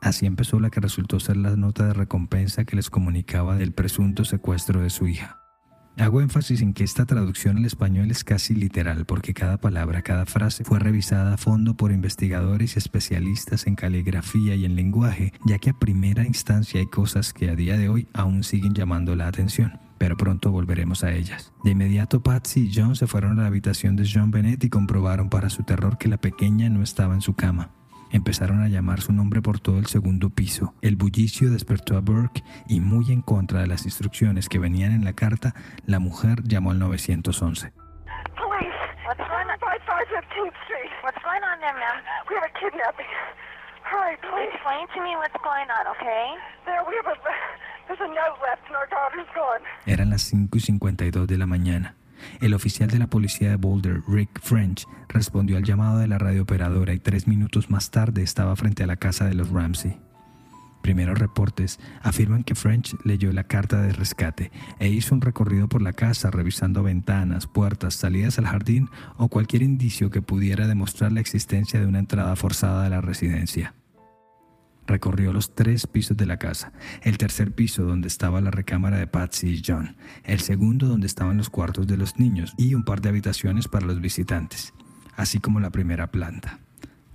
Así 0.00 0.26
empezó 0.26 0.60
la 0.60 0.70
que 0.70 0.80
resultó 0.80 1.20
ser 1.20 1.36
la 1.36 1.56
nota 1.56 1.86
de 1.86 1.94
recompensa 1.94 2.64
que 2.64 2.76
les 2.76 2.90
comunicaba 2.90 3.56
del 3.56 3.72
presunto 3.72 4.24
secuestro 4.24 4.80
de 4.80 4.90
su 4.90 5.08
hija. 5.08 5.38
Hago 5.98 6.20
énfasis 6.20 6.62
en 6.62 6.74
que 6.74 6.84
esta 6.84 7.06
traducción 7.06 7.56
al 7.56 7.64
español 7.64 8.12
es 8.12 8.22
casi 8.22 8.54
literal 8.54 9.04
porque 9.04 9.34
cada 9.34 9.56
palabra, 9.56 10.02
cada 10.02 10.26
frase 10.26 10.62
fue 10.62 10.78
revisada 10.78 11.34
a 11.34 11.36
fondo 11.36 11.76
por 11.76 11.90
investigadores 11.90 12.76
y 12.76 12.78
especialistas 12.78 13.66
en 13.66 13.74
caligrafía 13.74 14.54
y 14.54 14.64
en 14.64 14.76
lenguaje, 14.76 15.32
ya 15.44 15.58
que 15.58 15.70
a 15.70 15.78
primera 15.78 16.24
instancia 16.24 16.78
hay 16.78 16.86
cosas 16.86 17.32
que 17.32 17.50
a 17.50 17.56
día 17.56 17.76
de 17.76 17.88
hoy 17.88 18.06
aún 18.14 18.44
siguen 18.44 18.74
llamando 18.74 19.16
la 19.16 19.26
atención 19.26 19.80
pero 19.98 20.16
pronto 20.16 20.50
volveremos 20.52 21.04
a 21.04 21.12
ellas. 21.12 21.52
De 21.64 21.72
inmediato 21.72 22.22
Patsy 22.22 22.68
y 22.68 22.72
John 22.72 22.94
se 22.94 23.06
fueron 23.06 23.38
a 23.38 23.42
la 23.42 23.48
habitación 23.48 23.96
de 23.96 24.08
John 24.10 24.30
Bennett 24.30 24.62
y 24.64 24.70
comprobaron 24.70 25.28
para 25.28 25.50
su 25.50 25.64
terror 25.64 25.98
que 25.98 26.08
la 26.08 26.18
pequeña 26.18 26.70
no 26.70 26.82
estaba 26.82 27.14
en 27.14 27.20
su 27.20 27.34
cama. 27.34 27.72
Empezaron 28.10 28.62
a 28.62 28.68
llamar 28.68 29.00
su 29.00 29.12
nombre 29.12 29.42
por 29.42 29.60
todo 29.60 29.78
el 29.78 29.86
segundo 29.86 30.30
piso. 30.30 30.74
El 30.82 30.96
bullicio 30.96 31.50
despertó 31.50 31.96
a 31.96 32.00
Burke 32.00 32.42
y 32.68 32.80
muy 32.80 33.12
en 33.12 33.22
contra 33.22 33.60
de 33.60 33.66
las 33.66 33.84
instrucciones 33.84 34.48
que 34.48 34.58
venían 34.58 34.92
en 34.92 35.04
la 35.04 35.12
carta, 35.12 35.54
la 35.86 35.98
mujer 35.98 36.42
llamó 36.44 36.70
al 36.70 36.78
911. 36.78 37.72
Police! 38.36 38.68
What's 39.06 39.18
going 39.18 39.48
on? 39.48 39.58
5515th 39.58 40.56
Street. 40.64 40.92
What's 41.02 41.22
going 41.22 41.42
on 41.42 41.60
there, 41.60 41.74
ma'am? 41.74 41.98
We 42.28 42.36
have 42.36 42.44
a 42.44 42.52
kidnapping. 42.58 43.06
Hurry, 43.82 44.16
please. 44.20 44.52
Explain 44.52 44.86
to 44.94 45.00
me 45.02 45.16
what's 45.16 45.36
going 45.42 45.68
on, 45.70 45.86
okay? 45.96 46.36
There, 46.66 46.84
we 46.86 46.94
have 46.96 47.08
a... 47.08 47.16
There's 47.88 48.00
a 48.00 48.08
note 48.08 48.36
left 48.44 48.68
and 48.68 48.76
our 48.76 48.86
daughter's 48.88 49.26
gone. 49.34 49.62
Eran 49.86 50.10
las 50.10 50.24
5 50.24 50.58
y 50.58 50.60
52 50.60 51.26
de 51.26 51.38
la 51.38 51.46
mañana. 51.46 51.94
El 52.40 52.54
oficial 52.54 52.90
de 52.90 52.98
la 52.98 53.08
policía 53.08 53.50
de 53.50 53.56
Boulder, 53.56 54.02
Rick 54.08 54.40
French, 54.40 54.86
respondió 55.08 55.56
al 55.56 55.64
llamado 55.64 55.98
de 55.98 56.08
la 56.08 56.18
radiooperadora 56.18 56.92
y 56.94 56.98
tres 56.98 57.26
minutos 57.26 57.70
más 57.70 57.90
tarde 57.90 58.22
estaba 58.22 58.56
frente 58.56 58.82
a 58.82 58.86
la 58.86 58.96
casa 58.96 59.26
de 59.26 59.34
los 59.34 59.50
Ramsey. 59.50 59.96
Primeros 60.82 61.18
reportes 61.18 61.78
afirman 62.02 62.44
que 62.44 62.54
French 62.54 62.96
leyó 63.04 63.32
la 63.32 63.44
carta 63.44 63.82
de 63.82 63.92
rescate 63.92 64.50
e 64.78 64.88
hizo 64.88 65.14
un 65.14 65.20
recorrido 65.20 65.68
por 65.68 65.82
la 65.82 65.92
casa 65.92 66.30
revisando 66.30 66.82
ventanas, 66.82 67.46
puertas, 67.46 67.94
salidas 67.94 68.38
al 68.38 68.46
jardín 68.46 68.88
o 69.16 69.28
cualquier 69.28 69.62
indicio 69.62 70.10
que 70.10 70.22
pudiera 70.22 70.66
demostrar 70.66 71.12
la 71.12 71.20
existencia 71.20 71.80
de 71.80 71.86
una 71.86 71.98
entrada 71.98 72.34
forzada 72.36 72.86
a 72.86 72.90
la 72.90 73.00
residencia. 73.00 73.74
Recorrió 74.88 75.34
los 75.34 75.54
tres 75.54 75.86
pisos 75.86 76.16
de 76.16 76.24
la 76.24 76.38
casa, 76.38 76.72
el 77.02 77.18
tercer 77.18 77.52
piso 77.52 77.84
donde 77.84 78.08
estaba 78.08 78.40
la 78.40 78.50
recámara 78.50 78.96
de 78.96 79.06
Patsy 79.06 79.50
y 79.50 79.62
John, 79.64 79.96
el 80.24 80.40
segundo 80.40 80.88
donde 80.88 81.06
estaban 81.06 81.36
los 81.36 81.50
cuartos 81.50 81.86
de 81.86 81.98
los 81.98 82.18
niños 82.18 82.54
y 82.56 82.74
un 82.74 82.84
par 82.84 83.02
de 83.02 83.10
habitaciones 83.10 83.68
para 83.68 83.86
los 83.86 84.00
visitantes, 84.00 84.72
así 85.14 85.40
como 85.40 85.60
la 85.60 85.70
primera 85.70 86.10
planta. 86.10 86.58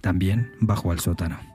También 0.02 0.52
bajó 0.62 0.92
al 0.92 1.00
sótano. 1.00 1.53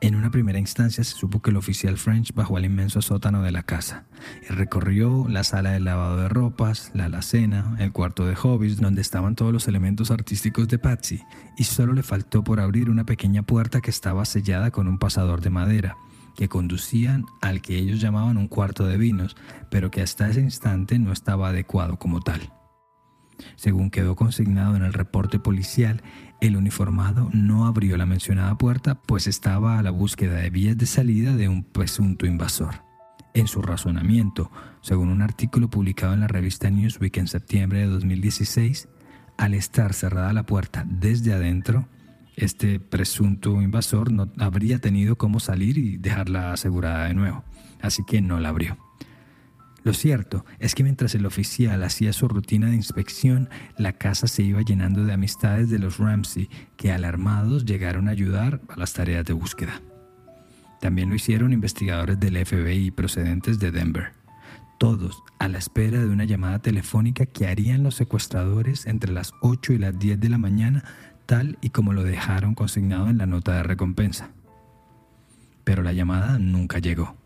En 0.00 0.14
una 0.14 0.30
primera 0.30 0.60
instancia 0.60 1.02
se 1.02 1.16
supo 1.16 1.42
que 1.42 1.50
el 1.50 1.56
oficial 1.56 1.98
French 1.98 2.32
bajó 2.32 2.56
al 2.56 2.64
inmenso 2.64 3.02
sótano 3.02 3.42
de 3.42 3.50
la 3.50 3.64
casa 3.64 4.04
y 4.48 4.52
recorrió 4.52 5.26
la 5.28 5.42
sala 5.42 5.72
de 5.72 5.80
lavado 5.80 6.18
de 6.18 6.28
ropas, 6.28 6.92
la 6.94 7.06
alacena, 7.06 7.76
el 7.80 7.90
cuarto 7.90 8.24
de 8.24 8.36
hobbies 8.36 8.80
donde 8.80 9.00
estaban 9.00 9.34
todos 9.34 9.52
los 9.52 9.66
elementos 9.66 10.12
artísticos 10.12 10.68
de 10.68 10.78
Patsy 10.78 11.22
y 11.56 11.64
solo 11.64 11.94
le 11.94 12.04
faltó 12.04 12.44
por 12.44 12.60
abrir 12.60 12.90
una 12.90 13.04
pequeña 13.04 13.42
puerta 13.42 13.80
que 13.80 13.90
estaba 13.90 14.24
sellada 14.24 14.70
con 14.70 14.86
un 14.86 14.98
pasador 14.98 15.40
de 15.40 15.50
madera 15.50 15.96
que 16.36 16.48
conducían 16.48 17.24
al 17.40 17.60
que 17.60 17.76
ellos 17.76 18.00
llamaban 18.00 18.36
un 18.36 18.46
cuarto 18.46 18.86
de 18.86 18.96
vinos, 18.96 19.36
pero 19.68 19.90
que 19.90 20.02
hasta 20.02 20.28
ese 20.28 20.40
instante 20.40 21.00
no 21.00 21.12
estaba 21.12 21.48
adecuado 21.48 21.98
como 21.98 22.20
tal. 22.20 22.52
Según 23.56 23.90
quedó 23.90 24.16
consignado 24.16 24.76
en 24.76 24.82
el 24.82 24.92
reporte 24.92 25.38
policial, 25.38 26.02
el 26.40 26.56
uniformado 26.56 27.30
no 27.32 27.66
abrió 27.66 27.96
la 27.96 28.06
mencionada 28.06 28.56
puerta 28.56 28.96
pues 29.02 29.26
estaba 29.26 29.78
a 29.78 29.82
la 29.82 29.90
búsqueda 29.90 30.36
de 30.36 30.50
vías 30.50 30.76
de 30.76 30.86
salida 30.86 31.36
de 31.36 31.48
un 31.48 31.64
presunto 31.64 32.26
invasor. 32.26 32.82
En 33.34 33.46
su 33.46 33.62
razonamiento, 33.62 34.50
según 34.80 35.10
un 35.10 35.22
artículo 35.22 35.68
publicado 35.70 36.14
en 36.14 36.20
la 36.20 36.28
revista 36.28 36.70
Newsweek 36.70 37.16
en 37.18 37.28
septiembre 37.28 37.80
de 37.80 37.86
2016, 37.86 38.88
al 39.36 39.54
estar 39.54 39.92
cerrada 39.92 40.32
la 40.32 40.44
puerta 40.44 40.84
desde 40.88 41.32
adentro, 41.32 41.88
este 42.36 42.80
presunto 42.80 43.60
invasor 43.60 44.12
no 44.12 44.30
habría 44.38 44.78
tenido 44.78 45.16
cómo 45.16 45.40
salir 45.40 45.76
y 45.78 45.96
dejarla 45.96 46.52
asegurada 46.52 47.06
de 47.06 47.14
nuevo, 47.14 47.44
así 47.80 48.04
que 48.04 48.20
no 48.20 48.38
la 48.40 48.50
abrió. 48.50 48.87
Lo 49.84 49.94
cierto 49.94 50.44
es 50.58 50.74
que 50.74 50.82
mientras 50.82 51.14
el 51.14 51.24
oficial 51.24 51.82
hacía 51.82 52.12
su 52.12 52.28
rutina 52.28 52.68
de 52.68 52.74
inspección, 52.74 53.48
la 53.76 53.92
casa 53.92 54.26
se 54.26 54.42
iba 54.42 54.62
llenando 54.62 55.04
de 55.04 55.12
amistades 55.12 55.70
de 55.70 55.78
los 55.78 55.98
Ramsey 55.98 56.50
que 56.76 56.92
alarmados 56.92 57.64
llegaron 57.64 58.08
a 58.08 58.12
ayudar 58.12 58.60
a 58.68 58.76
las 58.76 58.92
tareas 58.92 59.24
de 59.24 59.32
búsqueda. 59.32 59.80
También 60.80 61.08
lo 61.08 61.14
hicieron 61.14 61.52
investigadores 61.52 62.18
del 62.20 62.44
FBI 62.44 62.90
procedentes 62.90 63.58
de 63.58 63.70
Denver, 63.70 64.12
todos 64.78 65.22
a 65.38 65.48
la 65.48 65.58
espera 65.58 66.00
de 66.00 66.08
una 66.08 66.24
llamada 66.24 66.60
telefónica 66.60 67.26
que 67.26 67.46
harían 67.46 67.82
los 67.82 67.96
secuestradores 67.96 68.86
entre 68.86 69.12
las 69.12 69.32
8 69.42 69.72
y 69.72 69.78
las 69.78 69.98
10 69.98 70.20
de 70.20 70.28
la 70.28 70.38
mañana, 70.38 70.84
tal 71.26 71.58
y 71.60 71.70
como 71.70 71.92
lo 71.92 72.04
dejaron 72.04 72.54
consignado 72.54 73.08
en 73.08 73.18
la 73.18 73.26
nota 73.26 73.56
de 73.56 73.62
recompensa. 73.64 74.30
Pero 75.64 75.82
la 75.82 75.92
llamada 75.92 76.38
nunca 76.38 76.78
llegó. 76.78 77.17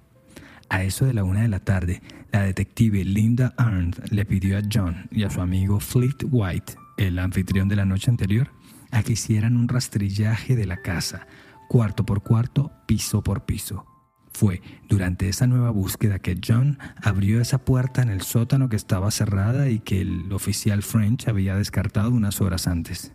A 0.73 0.85
eso 0.85 1.05
de 1.05 1.13
la 1.13 1.23
una 1.23 1.43
de 1.43 1.49
la 1.49 1.61
tarde, 1.61 2.01
la 2.31 2.45
detective 2.45 3.05
Linda 3.05 3.53
Arndt 3.59 4.11
le 4.11 4.25
pidió 4.25 4.57
a 4.57 4.63
John 4.73 5.07
y 5.11 5.25
a 5.25 5.29
su 5.29 5.43
amigo 5.43 5.81
Fleet 5.81 6.25
White, 6.31 6.77
el 6.97 7.19
anfitrión 7.19 7.69
de 7.69 7.77
la 7.77 7.85
noche 7.85 8.11
anterior, 8.11 8.49
a 8.91 9.03
que 9.03 9.13
hicieran 9.13 9.59
un 9.59 9.69
rastrillaje 9.69 10.57
de 10.57 10.65
la 10.65 10.79
casa, 10.79 11.27
cuarto 11.69 12.07
por 12.07 12.23
cuarto, 12.23 12.73
piso 12.87 13.23
por 13.23 13.45
piso. 13.45 13.85
Fue 14.33 14.63
durante 14.89 15.29
esa 15.29 15.47
nueva 15.47 15.69
búsqueda 15.69 16.21
que 16.21 16.41
John 16.43 16.79
abrió 17.03 17.43
esa 17.43 17.59
puerta 17.67 18.01
en 18.01 18.09
el 18.09 18.23
sótano 18.23 18.71
que 18.71 18.77
estaba 18.77 19.11
cerrada 19.11 19.69
y 19.69 19.79
que 19.79 20.01
el 20.01 20.33
oficial 20.33 20.83
French 20.83 21.29
había 21.29 21.55
descartado 21.55 22.13
unas 22.13 22.41
horas 22.41 22.67
antes. 22.67 23.13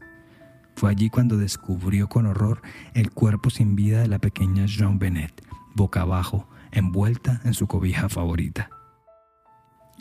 Fue 0.76 0.92
allí 0.92 1.10
cuando 1.10 1.38
descubrió 1.38 2.08
con 2.08 2.28
horror 2.28 2.62
el 2.94 3.10
cuerpo 3.10 3.50
sin 3.50 3.76
vida 3.76 4.02
de 4.02 4.10
la 4.10 4.20
pequeña 4.20 4.68
John 4.70 5.00
Bennett, 5.00 5.44
boca 5.74 6.02
abajo, 6.02 6.48
envuelta 6.78 7.42
en 7.44 7.54
su 7.54 7.68
cobija 7.68 8.10
favorita. 8.10 8.70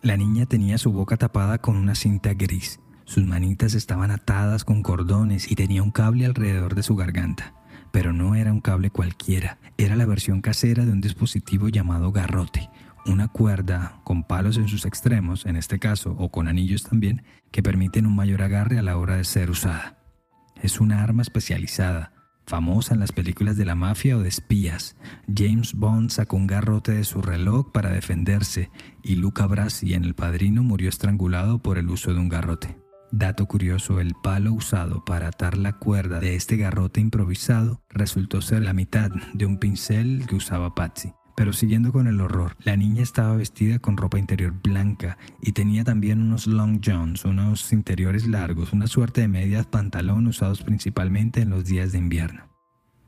La 0.03 0.17
niña 0.17 0.47
tenía 0.47 0.79
su 0.79 0.93
boca 0.93 1.17
tapada 1.17 1.59
con 1.59 1.77
una 1.77 1.95
cinta 1.95 2.35
gris, 2.35 2.81
sus 3.07 3.25
manitas 3.25 3.75
estaban 3.75 4.11
atadas 4.11 4.65
con 4.65 4.83
cordones 4.83 5.51
y 5.51 5.55
tenía 5.55 5.83
un 5.83 5.93
cable 5.93 6.27
alrededor 6.27 6.75
de 6.75 6.83
su 6.83 6.97
garganta. 6.97 7.55
Pero 7.93 8.13
no 8.13 8.35
era 8.35 8.53
un 8.53 8.61
cable 8.61 8.91
cualquiera, 8.91 9.59
era 9.79 9.95
la 9.95 10.07
versión 10.07 10.41
casera 10.41 10.85
de 10.85 10.91
un 10.91 11.01
dispositivo 11.01 11.69
llamado 11.69 12.11
garrote, 12.11 12.69
una 13.07 13.29
cuerda 13.29 14.01
con 14.03 14.25
palos 14.25 14.57
en 14.57 14.67
sus 14.67 14.85
extremos, 14.85 15.47
en 15.47 15.55
este 15.55 15.79
caso, 15.79 16.17
o 16.19 16.31
con 16.31 16.49
anillos 16.49 16.83
también, 16.83 17.23
que 17.53 17.63
permiten 17.63 18.07
un 18.07 18.17
mayor 18.17 18.43
agarre 18.43 18.77
a 18.79 18.83
la 18.83 18.99
hora 18.99 19.17
de 19.17 19.25
ser 19.25 19.51
usada. 19.51 19.99
Es 20.61 20.81
una 20.81 21.05
arma 21.05 21.23
especializada, 21.23 22.13
famosa 22.47 22.95
en 22.95 23.01
las 23.01 23.13
películas 23.13 23.57
de 23.57 23.65
la 23.65 23.75
mafia 23.75 24.17
o 24.17 24.23
de 24.23 24.29
espías. 24.29 24.97
James 25.35 25.75
Bond 25.75 26.11
sacó 26.11 26.37
un 26.37 26.47
garrote 26.47 26.93
de 26.93 27.05
su 27.05 27.23
reloj 27.23 27.73
para 27.73 27.91
defenderse 27.91 28.71
y 29.03 29.17
Luca 29.17 29.47
Brasi 29.47 29.95
en 29.95 30.05
El 30.05 30.15
Padrino 30.15 30.63
murió 30.63 30.89
estrangulado 30.89 31.59
por 31.59 31.79
el 31.79 31.91
uso 31.91 32.13
de 32.13 32.21
un 32.21 32.29
garrote. 32.29 32.79
Dato 33.13 33.47
curioso, 33.47 34.01
el 34.01 34.15
palo 34.15 34.53
usado 34.53 35.05
para 35.05 35.29
atar 35.29 35.57
la 35.57 35.75
cuerda 35.75 36.19
de 36.21 36.35
este 36.35 36.57
garrote 36.57 37.01
improvisado 37.01 37.81
resultó 37.89 38.43
ser 38.43 38.63
la 38.63 38.73
mitad 38.73 39.11
de 39.33 39.47
un 39.47 39.59
pincel 39.59 40.27
que 40.27 40.35
usaba 40.35 40.75
Patsy. 40.75 41.13
Pero 41.37 41.53
siguiendo 41.53 41.93
con 41.93 42.07
el 42.07 42.21
horror, 42.23 42.57
la 42.65 42.77
niña 42.77 43.03
estaba 43.03 43.37
vestida 43.37 43.79
con 43.79 43.99
ropa 43.99 44.19
interior 44.19 44.55
blanca 44.63 45.19
y 45.43 45.53
tenía 45.53 45.85
también 45.85 46.23
unos 46.23 46.47
long 46.47 46.81
johns, 46.83 47.27
unos 47.27 47.73
interiores 47.75 48.27
largos, 48.27 48.73
una 48.73 48.87
suerte 48.87 49.21
de 49.21 49.29
medias 49.29 49.67
pantalón 49.67 50.27
usados 50.27 50.63
principalmente 50.63 51.43
en 51.43 51.51
los 51.51 51.67
días 51.67 51.93
de 51.93 51.99
invierno. 51.99 52.49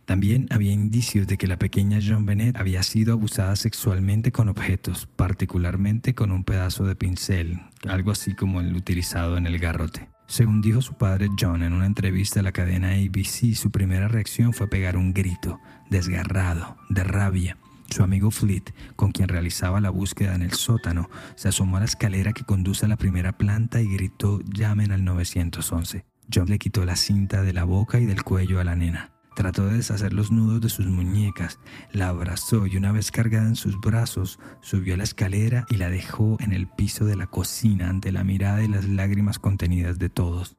También 0.04 0.46
había 0.50 0.72
indicios 0.72 1.26
de 1.26 1.38
que 1.38 1.46
la 1.46 1.58
pequeña 1.58 2.00
John 2.06 2.26
Bennett 2.26 2.56
había 2.56 2.82
sido 2.82 3.14
abusada 3.14 3.56
sexualmente 3.56 4.30
con 4.30 4.48
objetos, 4.48 5.06
particularmente 5.06 6.14
con 6.14 6.30
un 6.30 6.44
pedazo 6.44 6.84
de 6.84 6.96
pincel, 6.96 7.60
algo 7.86 8.10
así 8.10 8.34
como 8.34 8.60
el 8.60 8.76
utilizado 8.76 9.38
en 9.38 9.46
el 9.46 9.58
garrote. 9.58 10.08
Según 10.26 10.60
dijo 10.60 10.82
su 10.82 10.94
padre 10.94 11.28
John 11.38 11.62
en 11.62 11.72
una 11.72 11.86
entrevista 11.86 12.40
a 12.40 12.42
la 12.42 12.52
cadena 12.52 12.90
ABC, 12.90 13.54
su 13.54 13.70
primera 13.70 14.08
reacción 14.08 14.52
fue 14.52 14.68
pegar 14.68 14.98
un 14.98 15.14
grito, 15.14 15.60
desgarrado, 15.90 16.76
de 16.90 17.04
rabia, 17.04 17.56
su 17.90 18.02
amigo 18.02 18.30
Fleet, 18.30 18.72
con 18.96 19.12
quien 19.12 19.28
realizaba 19.28 19.80
la 19.80 19.90
búsqueda 19.90 20.34
en 20.34 20.42
el 20.42 20.52
sótano, 20.52 21.08
se 21.36 21.48
asomó 21.48 21.76
a 21.76 21.80
la 21.80 21.86
escalera 21.86 22.32
que 22.32 22.44
conduce 22.44 22.84
a 22.84 22.88
la 22.88 22.96
primera 22.96 23.36
planta 23.36 23.80
y 23.80 23.88
gritó 23.92 24.40
llamen 24.42 24.92
al 24.92 25.04
911. 25.04 26.04
John 26.32 26.48
le 26.48 26.58
quitó 26.58 26.84
la 26.84 26.96
cinta 26.96 27.42
de 27.42 27.52
la 27.52 27.64
boca 27.64 27.98
y 27.98 28.06
del 28.06 28.22
cuello 28.22 28.60
a 28.60 28.64
la 28.64 28.76
nena. 28.76 29.12
Trató 29.34 29.66
de 29.66 29.76
deshacer 29.76 30.12
los 30.12 30.32
nudos 30.32 30.60
de 30.60 30.68
sus 30.68 30.86
muñecas, 30.86 31.60
la 31.92 32.08
abrazó 32.08 32.66
y 32.66 32.76
una 32.76 32.90
vez 32.90 33.12
cargada 33.12 33.46
en 33.46 33.56
sus 33.56 33.80
brazos, 33.80 34.40
subió 34.60 34.94
a 34.94 34.96
la 34.96 35.04
escalera 35.04 35.64
y 35.70 35.76
la 35.76 35.88
dejó 35.88 36.36
en 36.40 36.52
el 36.52 36.66
piso 36.66 37.04
de 37.04 37.14
la 37.14 37.28
cocina 37.28 37.88
ante 37.88 38.10
la 38.10 38.24
mirada 38.24 38.64
y 38.64 38.68
las 38.68 38.88
lágrimas 38.88 39.38
contenidas 39.38 39.98
de 39.98 40.08
todos. 40.08 40.56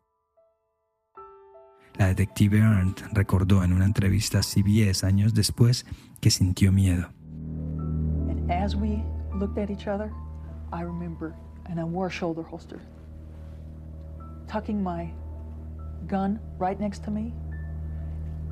La 1.98 2.08
detective 2.08 2.62
Arndt 2.62 3.02
recordó 3.12 3.66
en 3.66 3.74
una 3.74 3.84
entrevista 3.84 4.40
a 4.40 4.44
CBS 4.44 5.06
años 5.06 5.34
después 5.34 5.86
que 6.22 6.32
sintió 6.32 6.72
miedo. 6.72 7.12
As 8.50 8.76
we 8.76 9.04
looked 9.36 9.58
at 9.58 9.70
each 9.70 9.88
other, 9.88 10.12
I 10.74 10.82
remember, 10.82 11.36
and 11.70 11.80
I 11.80 11.84
wore 11.84 12.08
a 12.08 12.12
shoulder 12.12 12.44
holster, 12.44 12.82
tucking 14.48 14.82
my 14.82 15.12
gun 16.08 16.40
right 16.58 16.80
next 16.80 17.04
to 17.04 17.12
me 17.12 17.34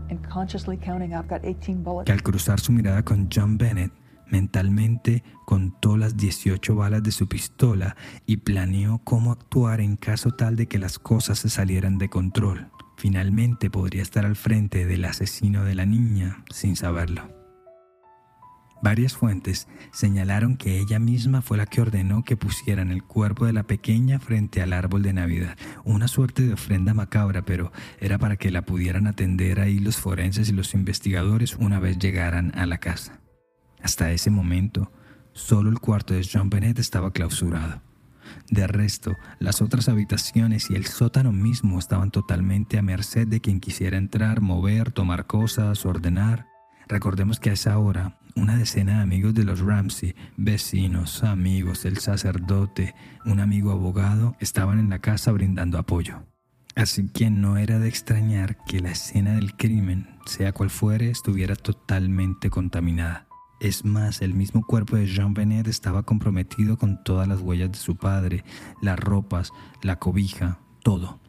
and 0.09 0.25
consciously 0.27 0.77
counting, 0.77 1.13
I've 1.13 1.27
got 1.27 1.43
18 1.43 1.83
bullets. 1.83 2.05
Que 2.05 2.13
al 2.13 2.23
cruzar 2.23 2.59
su 2.59 2.71
mirada 2.71 3.03
con 3.03 3.27
John 3.33 3.57
Bennett, 3.57 3.91
mentalmente 4.27 5.23
contó 5.45 5.97
las 5.97 6.15
18 6.17 6.75
balas 6.75 7.03
de 7.03 7.11
su 7.11 7.27
pistola 7.27 7.95
y 8.25 8.37
planeó 8.37 8.99
cómo 9.03 9.31
actuar 9.31 9.81
en 9.81 9.95
caso 9.95 10.31
tal 10.31 10.55
de 10.55 10.67
que 10.67 10.79
las 10.79 10.99
cosas 10.99 11.39
se 11.39 11.49
salieran 11.49 11.97
de 11.97 12.09
control. 12.09 12.69
Finalmente 12.97 13.69
podría 13.69 14.01
estar 14.01 14.25
al 14.25 14.35
frente 14.35 14.85
del 14.85 15.05
asesino 15.05 15.63
de 15.63 15.75
la 15.75 15.85
niña 15.85 16.43
sin 16.49 16.75
saberlo. 16.75 17.36
Varias 18.81 19.13
fuentes 19.13 19.67
señalaron 19.91 20.55
que 20.55 20.79
ella 20.79 20.99
misma 20.99 21.41
fue 21.41 21.57
la 21.57 21.65
que 21.65 21.81
ordenó 21.81 22.23
que 22.23 22.37
pusieran 22.37 22.91
el 22.91 23.03
cuerpo 23.03 23.45
de 23.45 23.53
la 23.53 23.63
pequeña 23.63 24.19
frente 24.19 24.61
al 24.61 24.71
árbol 24.71 25.01
de 25.01 25.13
Navidad, 25.13 25.57
una 25.83 26.07
suerte 26.07 26.43
de 26.43 26.53
ofrenda 26.53 26.93
macabra, 26.93 27.43
pero 27.43 27.71
era 27.99 28.19
para 28.19 28.35
que 28.35 28.51
la 28.51 28.63
pudieran 28.63 29.07
atender 29.07 29.59
ahí 29.59 29.79
los 29.79 29.97
forenses 29.97 30.49
y 30.49 30.53
los 30.53 30.73
investigadores 30.75 31.55
una 31.55 31.79
vez 31.79 31.97
llegaran 31.97 32.51
a 32.55 32.65
la 32.65 32.77
casa. 32.77 33.19
Hasta 33.81 34.11
ese 34.11 34.29
momento, 34.29 34.91
solo 35.33 35.69
el 35.69 35.79
cuarto 35.79 36.13
de 36.13 36.27
John 36.31 36.49
Bennett 36.49 36.79
estaba 36.79 37.11
clausurado. 37.11 37.81
De 38.49 38.67
resto, 38.67 39.15
las 39.39 39.61
otras 39.61 39.89
habitaciones 39.89 40.69
y 40.69 40.75
el 40.75 40.85
sótano 40.85 41.31
mismo 41.31 41.79
estaban 41.79 42.11
totalmente 42.11 42.77
a 42.77 42.81
merced 42.81 43.27
de 43.27 43.41
quien 43.41 43.59
quisiera 43.59 43.97
entrar, 43.97 44.41
mover, 44.41 44.91
tomar 44.91 45.25
cosas, 45.25 45.85
ordenar. 45.85 46.45
Recordemos 46.87 47.39
que 47.39 47.49
a 47.49 47.53
esa 47.53 47.77
hora 47.77 48.19
una 48.37 48.55
decena 48.55 48.97
de 48.97 49.01
amigos 49.01 49.33
de 49.33 49.43
los 49.43 49.59
Ramsey, 49.59 50.15
vecinos, 50.37 51.23
amigos, 51.23 51.85
el 51.85 51.97
sacerdote, 51.97 52.93
un 53.25 53.39
amigo 53.39 53.71
abogado, 53.71 54.35
estaban 54.39 54.79
en 54.79 54.89
la 54.89 54.99
casa 54.99 55.31
brindando 55.31 55.79
apoyo. 55.79 56.23
Así 56.75 57.07
que 57.09 57.31
no 57.31 57.57
era 57.57 57.79
de 57.79 57.89
extrañar 57.89 58.63
que 58.65 58.79
la 58.79 58.91
escena 58.91 59.33
del 59.33 59.55
crimen, 59.55 60.07
sea 60.27 60.51
cual 60.51 60.69
fuere, 60.69 61.09
estuviera 61.09 61.55
totalmente 61.55 62.51
contaminada. 62.51 63.27
Es 63.59 63.83
más, 63.83 64.21
el 64.21 64.35
mismo 64.35 64.63
cuerpo 64.63 64.97
de 64.97 65.07
Jean 65.07 65.33
Benet 65.33 65.67
estaba 65.67 66.03
comprometido 66.03 66.77
con 66.77 67.03
todas 67.03 67.27
las 67.27 67.41
huellas 67.41 67.71
de 67.71 67.79
su 67.79 67.95
padre, 67.95 68.43
las 68.83 68.99
ropas, 68.99 69.51
la 69.81 69.97
cobija, 69.97 70.59
todo. 70.83 71.19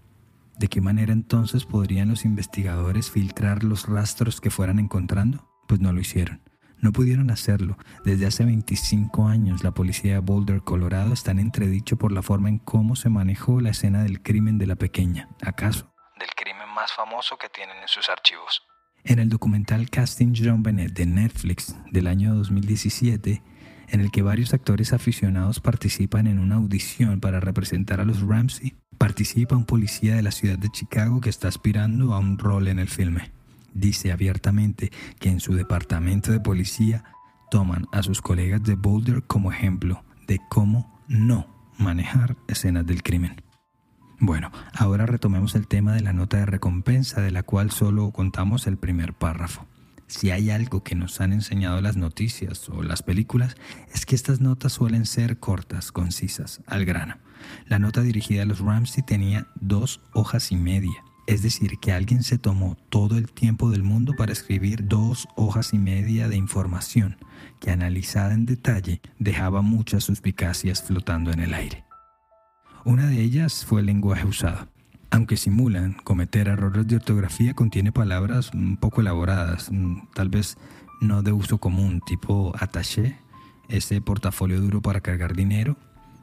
¿De 0.58 0.68
qué 0.68 0.82
manera 0.82 1.14
entonces 1.14 1.64
podrían 1.64 2.10
los 2.10 2.26
investigadores 2.26 3.10
filtrar 3.10 3.64
los 3.64 3.88
rastros 3.88 4.42
que 4.42 4.50
fueran 4.50 4.78
encontrando? 4.78 5.48
Pues 5.66 5.80
no 5.80 5.92
lo 5.94 6.00
hicieron. 6.00 6.42
No 6.80 6.92
pudieron 6.92 7.30
hacerlo. 7.30 7.76
Desde 8.04 8.26
hace 8.26 8.44
25 8.44 9.26
años 9.26 9.64
la 9.64 9.72
policía 9.72 10.14
de 10.14 10.18
Boulder, 10.20 10.62
Colorado, 10.62 11.12
está 11.12 11.32
en 11.32 11.40
entredicho 11.40 11.96
por 11.96 12.12
la 12.12 12.22
forma 12.22 12.48
en 12.48 12.58
cómo 12.58 12.94
se 12.94 13.08
manejó 13.08 13.60
la 13.60 13.70
escena 13.70 14.02
del 14.02 14.22
crimen 14.22 14.58
de 14.58 14.66
la 14.66 14.76
pequeña. 14.76 15.28
¿Acaso? 15.42 15.92
Del 16.18 16.28
crimen 16.36 16.68
más 16.74 16.92
famoso 16.92 17.36
que 17.36 17.48
tienen 17.48 17.76
en 17.78 17.88
sus 17.88 18.08
archivos. 18.08 18.62
En 19.04 19.18
el 19.18 19.28
documental 19.28 19.90
Casting 19.90 20.34
John 20.36 20.62
Bennett 20.62 20.92
de 20.92 21.06
Netflix 21.06 21.74
del 21.90 22.06
año 22.06 22.34
2017, 22.34 23.42
en 23.88 24.00
el 24.00 24.10
que 24.10 24.22
varios 24.22 24.54
actores 24.54 24.92
aficionados 24.92 25.60
participan 25.60 26.26
en 26.26 26.38
una 26.38 26.56
audición 26.56 27.20
para 27.20 27.40
representar 27.40 28.00
a 28.00 28.04
los 28.04 28.20
Ramsey, 28.20 28.76
participa 28.98 29.56
un 29.56 29.64
policía 29.64 30.14
de 30.14 30.22
la 30.22 30.30
ciudad 30.30 30.58
de 30.58 30.68
Chicago 30.68 31.20
que 31.20 31.30
está 31.30 31.48
aspirando 31.48 32.14
a 32.14 32.18
un 32.18 32.38
rol 32.38 32.68
en 32.68 32.78
el 32.78 32.88
filme 32.88 33.37
dice 33.72 34.12
abiertamente 34.12 34.90
que 35.18 35.30
en 35.30 35.40
su 35.40 35.54
departamento 35.54 36.32
de 36.32 36.40
policía 36.40 37.04
toman 37.50 37.86
a 37.92 38.02
sus 38.02 38.20
colegas 38.20 38.62
de 38.62 38.74
Boulder 38.74 39.22
como 39.22 39.52
ejemplo 39.52 40.04
de 40.26 40.40
cómo 40.48 41.00
no 41.08 41.46
manejar 41.78 42.36
escenas 42.48 42.86
del 42.86 43.02
crimen. 43.02 43.42
Bueno, 44.20 44.50
ahora 44.74 45.06
retomemos 45.06 45.54
el 45.54 45.68
tema 45.68 45.94
de 45.94 46.00
la 46.00 46.12
nota 46.12 46.38
de 46.38 46.46
recompensa 46.46 47.20
de 47.20 47.30
la 47.30 47.44
cual 47.44 47.70
solo 47.70 48.10
contamos 48.10 48.66
el 48.66 48.76
primer 48.76 49.14
párrafo. 49.14 49.66
Si 50.08 50.30
hay 50.30 50.50
algo 50.50 50.82
que 50.82 50.94
nos 50.94 51.20
han 51.20 51.32
enseñado 51.32 51.80
las 51.80 51.96
noticias 51.96 52.68
o 52.68 52.82
las 52.82 53.02
películas, 53.02 53.56
es 53.94 54.06
que 54.06 54.16
estas 54.16 54.40
notas 54.40 54.72
suelen 54.72 55.06
ser 55.06 55.38
cortas, 55.38 55.92
concisas, 55.92 56.62
al 56.66 56.84
grano. 56.84 57.16
La 57.66 57.78
nota 57.78 58.00
dirigida 58.00 58.42
a 58.42 58.46
los 58.46 58.60
Ramsey 58.60 59.04
tenía 59.04 59.46
dos 59.60 60.00
hojas 60.12 60.50
y 60.50 60.56
media 60.56 61.04
es 61.28 61.42
decir, 61.42 61.78
que 61.78 61.92
alguien 61.92 62.22
se 62.22 62.38
tomó 62.38 62.78
todo 62.88 63.18
el 63.18 63.30
tiempo 63.30 63.70
del 63.70 63.82
mundo 63.82 64.14
para 64.16 64.32
escribir 64.32 64.88
dos 64.88 65.28
hojas 65.36 65.74
y 65.74 65.78
media 65.78 66.26
de 66.26 66.36
información 66.36 67.18
que 67.60 67.70
analizada 67.70 68.32
en 68.32 68.46
detalle 68.46 69.02
dejaba 69.18 69.60
muchas 69.60 70.04
suspicacias 70.04 70.82
flotando 70.82 71.30
en 71.30 71.40
el 71.40 71.52
aire. 71.52 71.84
Una 72.86 73.08
de 73.08 73.20
ellas 73.20 73.66
fue 73.66 73.80
el 73.80 73.86
lenguaje 73.86 74.26
usado. 74.26 74.68
Aunque 75.10 75.36
simulan 75.36 75.92
cometer 76.02 76.48
errores 76.48 76.86
de 76.86 76.96
ortografía, 76.96 77.52
contiene 77.52 77.92
palabras 77.92 78.50
un 78.54 78.78
poco 78.78 79.02
elaboradas, 79.02 79.70
mm, 79.70 80.08
tal 80.14 80.30
vez 80.30 80.56
no 81.02 81.22
de 81.22 81.32
uso 81.32 81.58
común, 81.58 82.00
tipo 82.06 82.54
attaché, 82.58 83.18
ese 83.68 84.00
portafolio 84.00 84.62
duro 84.62 84.80
para 84.80 85.02
cargar 85.02 85.36
dinero. 85.36 85.76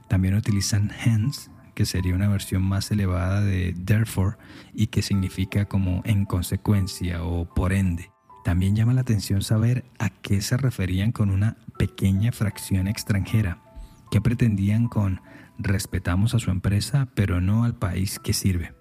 También 0.07 0.33
utilizan 0.33 0.91
hence, 1.05 1.51
que 1.75 1.85
sería 1.85 2.15
una 2.15 2.27
versión 2.27 2.63
más 2.63 2.89
elevada 2.89 3.41
de 3.41 3.75
therefore 3.85 4.37
y 4.73 4.87
que 4.87 5.03
significa 5.03 5.65
como 5.65 6.01
en 6.05 6.25
consecuencia 6.25 7.23
o 7.23 7.45
por 7.53 7.73
ende. 7.73 8.11
También 8.43 8.75
llama 8.75 8.93
la 8.93 9.01
atención 9.01 9.41
saber 9.41 9.85
a 9.99 10.09
qué 10.09 10.41
se 10.41 10.57
referían 10.57 11.11
con 11.11 11.29
una 11.29 11.57
pequeña 11.77 12.31
fracción 12.31 12.87
extranjera, 12.87 13.61
que 14.09 14.21
pretendían 14.21 14.87
con 14.87 15.21
respetamos 15.57 16.33
a 16.33 16.39
su 16.39 16.51
empresa 16.51 17.07
pero 17.15 17.41
no 17.41 17.63
al 17.63 17.75
país 17.75 18.19
que 18.19 18.33
sirve. 18.33 18.73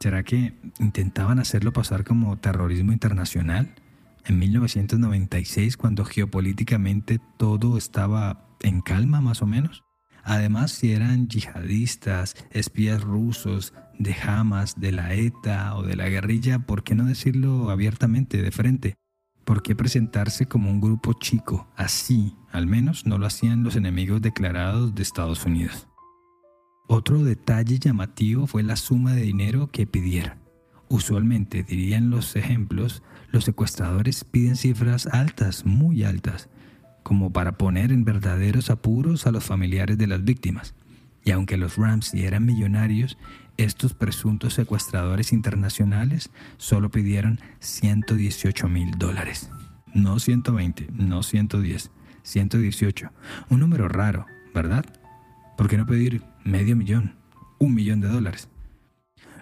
¿Será 0.00 0.22
que 0.22 0.54
intentaban 0.78 1.40
hacerlo 1.40 1.72
pasar 1.72 2.04
como 2.04 2.36
terrorismo 2.38 2.92
internacional? 2.92 3.74
En 4.24 4.38
1996, 4.38 5.76
cuando 5.76 6.04
geopolíticamente 6.04 7.18
todo 7.36 7.78
estaba 7.78 8.46
en 8.60 8.80
calma 8.80 9.20
más 9.20 9.42
o 9.42 9.46
menos. 9.46 9.84
Además, 10.28 10.72
si 10.72 10.92
eran 10.92 11.26
yihadistas, 11.26 12.36
espías 12.50 13.02
rusos, 13.02 13.72
de 13.98 14.14
Hamas, 14.14 14.78
de 14.78 14.92
la 14.92 15.14
ETA 15.14 15.74
o 15.74 15.82
de 15.82 15.96
la 15.96 16.10
guerrilla, 16.10 16.58
¿por 16.58 16.84
qué 16.84 16.94
no 16.94 17.06
decirlo 17.06 17.70
abiertamente, 17.70 18.42
de 18.42 18.50
frente? 18.50 18.94
¿Por 19.46 19.62
qué 19.62 19.74
presentarse 19.74 20.44
como 20.44 20.70
un 20.70 20.82
grupo 20.82 21.14
chico? 21.14 21.66
Así, 21.76 22.36
al 22.52 22.66
menos, 22.66 23.06
no 23.06 23.16
lo 23.16 23.24
hacían 23.24 23.64
los 23.64 23.74
enemigos 23.74 24.20
declarados 24.20 24.94
de 24.94 25.02
Estados 25.02 25.46
Unidos. 25.46 25.88
Otro 26.88 27.24
detalle 27.24 27.78
llamativo 27.78 28.46
fue 28.46 28.62
la 28.62 28.76
suma 28.76 29.14
de 29.14 29.22
dinero 29.22 29.68
que 29.68 29.86
pidieron. 29.86 30.36
Usualmente, 30.90 31.62
dirían 31.62 32.10
los 32.10 32.36
ejemplos, 32.36 33.02
los 33.30 33.44
secuestradores 33.44 34.24
piden 34.24 34.56
cifras 34.56 35.06
altas, 35.06 35.64
muy 35.64 36.04
altas, 36.04 36.50
como 37.02 37.32
para 37.32 37.52
poner 37.52 37.92
en 37.92 38.04
verdaderos 38.04 38.70
apuros 38.70 39.26
a 39.26 39.32
los 39.32 39.44
familiares 39.44 39.98
de 39.98 40.06
las 40.06 40.24
víctimas. 40.24 40.74
Y 41.24 41.30
aunque 41.30 41.56
los 41.56 41.76
Ramsey 41.76 42.24
eran 42.24 42.46
millonarios, 42.46 43.18
estos 43.56 43.92
presuntos 43.92 44.54
secuestradores 44.54 45.32
internacionales 45.32 46.30
solo 46.56 46.90
pidieron 46.90 47.40
118 47.58 48.68
mil 48.68 48.92
dólares. 48.98 49.50
No 49.92 50.18
120, 50.18 50.88
no 50.92 51.22
110, 51.22 51.90
118. 52.22 53.10
Un 53.50 53.60
número 53.60 53.88
raro, 53.88 54.26
¿verdad? 54.54 54.86
¿Por 55.56 55.68
qué 55.68 55.76
no 55.76 55.86
pedir 55.86 56.22
medio 56.44 56.76
millón, 56.76 57.14
un 57.58 57.74
millón 57.74 58.00
de 58.00 58.08
dólares? 58.08 58.48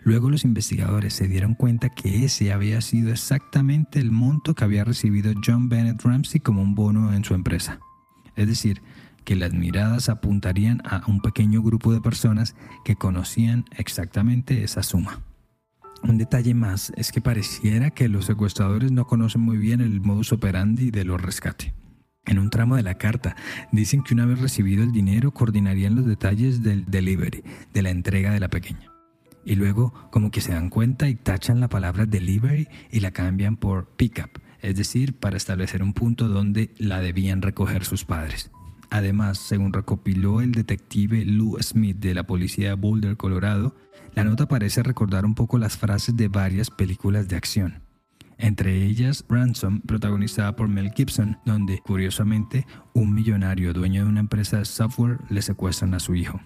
Luego 0.07 0.31
los 0.31 0.45
investigadores 0.45 1.14
se 1.14 1.27
dieron 1.27 1.55
cuenta 1.55 1.88
que 1.88 2.25
ese 2.25 2.53
había 2.53 2.81
sido 2.81 3.11
exactamente 3.11 3.99
el 3.99 4.12
monto 4.12 4.55
que 4.55 4.62
había 4.62 4.85
recibido 4.85 5.33
John 5.45 5.69
Bennett 5.69 6.01
Ramsey 6.01 6.38
como 6.38 6.62
un 6.62 6.77
bono 6.77 7.12
en 7.12 7.25
su 7.25 7.35
empresa. 7.35 7.81
Es 8.37 8.47
decir, 8.47 8.83
que 9.25 9.35
las 9.35 9.53
miradas 9.53 10.09
apuntarían 10.09 10.81
a 10.85 11.03
un 11.09 11.21
pequeño 11.21 11.61
grupo 11.61 11.92
de 11.92 12.01
personas 12.01 12.55
que 12.85 12.95
conocían 12.95 13.64
exactamente 13.77 14.62
esa 14.62 14.85
suma. 14.85 15.23
Un 16.05 16.19
detalle 16.19 16.55
más 16.55 16.92
es 16.97 17.11
que 17.11 17.21
pareciera 17.21 17.90
que 17.90 18.09
los 18.09 18.27
secuestradores 18.27 18.92
no 18.92 19.09
conocen 19.09 19.40
muy 19.40 19.59
bien 19.59 19.81
el 19.81 20.01
modus 20.03 20.31
operandi 20.31 20.92
de 20.92 21.05
los 21.05 21.21
rescates. 21.21 21.73
En 22.27 22.38
un 22.38 22.51
tramo 22.51 22.77
de 22.77 22.85
la 22.85 22.95
carta 22.95 23.35
dicen 23.73 24.05
que 24.05 24.14
una 24.14 24.25
vez 24.25 24.38
recibido 24.38 24.85
el 24.85 24.92
dinero 24.92 25.33
coordinarían 25.33 25.97
los 25.97 26.07
detalles 26.07 26.62
del 26.62 26.85
delivery, 26.85 27.42
de 27.75 27.83
la 27.83 27.90
entrega 27.90 28.31
de 28.31 28.38
la 28.38 28.49
pequeña 28.49 28.96
y 29.47 29.55
luego 29.55 29.95
como 30.11 30.31
que 30.31 30.43
se 30.43 30.53
dan 30.53 30.69
cuenta 30.69 31.09
y 31.09 31.15
tachan 31.15 31.61
la 31.61 31.69
palabra 31.69 32.05
delivery 32.05 32.69
y 32.91 33.01
la 33.01 33.13
cambian 33.13 33.57
por 33.57 33.87
pickup, 33.97 34.41
es 34.61 34.77
decir, 34.77 35.15
para 35.15 35.37
establecer 35.37 35.83
un 35.83 35.95
punto 35.95 36.29
donde 36.29 36.75
la 36.79 37.01
debían 37.01 37.41
recoger 37.41 37.85
sus 37.85 38.05
padres. 38.05 38.51
Además, 38.91 39.39
según 39.39 39.73
recopiló 39.73 40.41
el 40.41 40.53
detective 40.53 41.25
Lou 41.25 41.57
Smith 41.63 41.99
de 41.99 42.15
la 42.15 42.25
policía 42.25 42.71
de 42.71 42.75
Boulder, 42.75 43.17
Colorado, 43.17 43.77
la 44.15 44.25
nota 44.25 44.49
parece 44.49 44.83
recordar 44.83 45.25
un 45.25 45.35
poco 45.35 45.59
las 45.59 45.77
frases 45.77 46.17
de 46.17 46.29
varias 46.29 46.71
películas 46.71 47.29
de 47.29 47.37
acción. 47.37 47.83
Entre 48.39 48.85
ellas, 48.85 49.25
Ransom, 49.29 49.81
protagonizada 49.81 50.57
por 50.57 50.69
Mel 50.69 50.93
Gibson, 50.95 51.39
donde, 51.47 51.79
curiosamente, 51.79 52.67
un 52.95 53.15
millonario 53.15 53.73
dueño 53.73 54.05
de 54.05 54.11
una 54.11 54.21
empresa 54.21 54.59
de 54.59 54.65
software 54.65 55.19
le 55.31 55.41
secuestran 55.41 55.95
a 55.95 56.01
su 56.01 56.15
hijo 56.15 56.41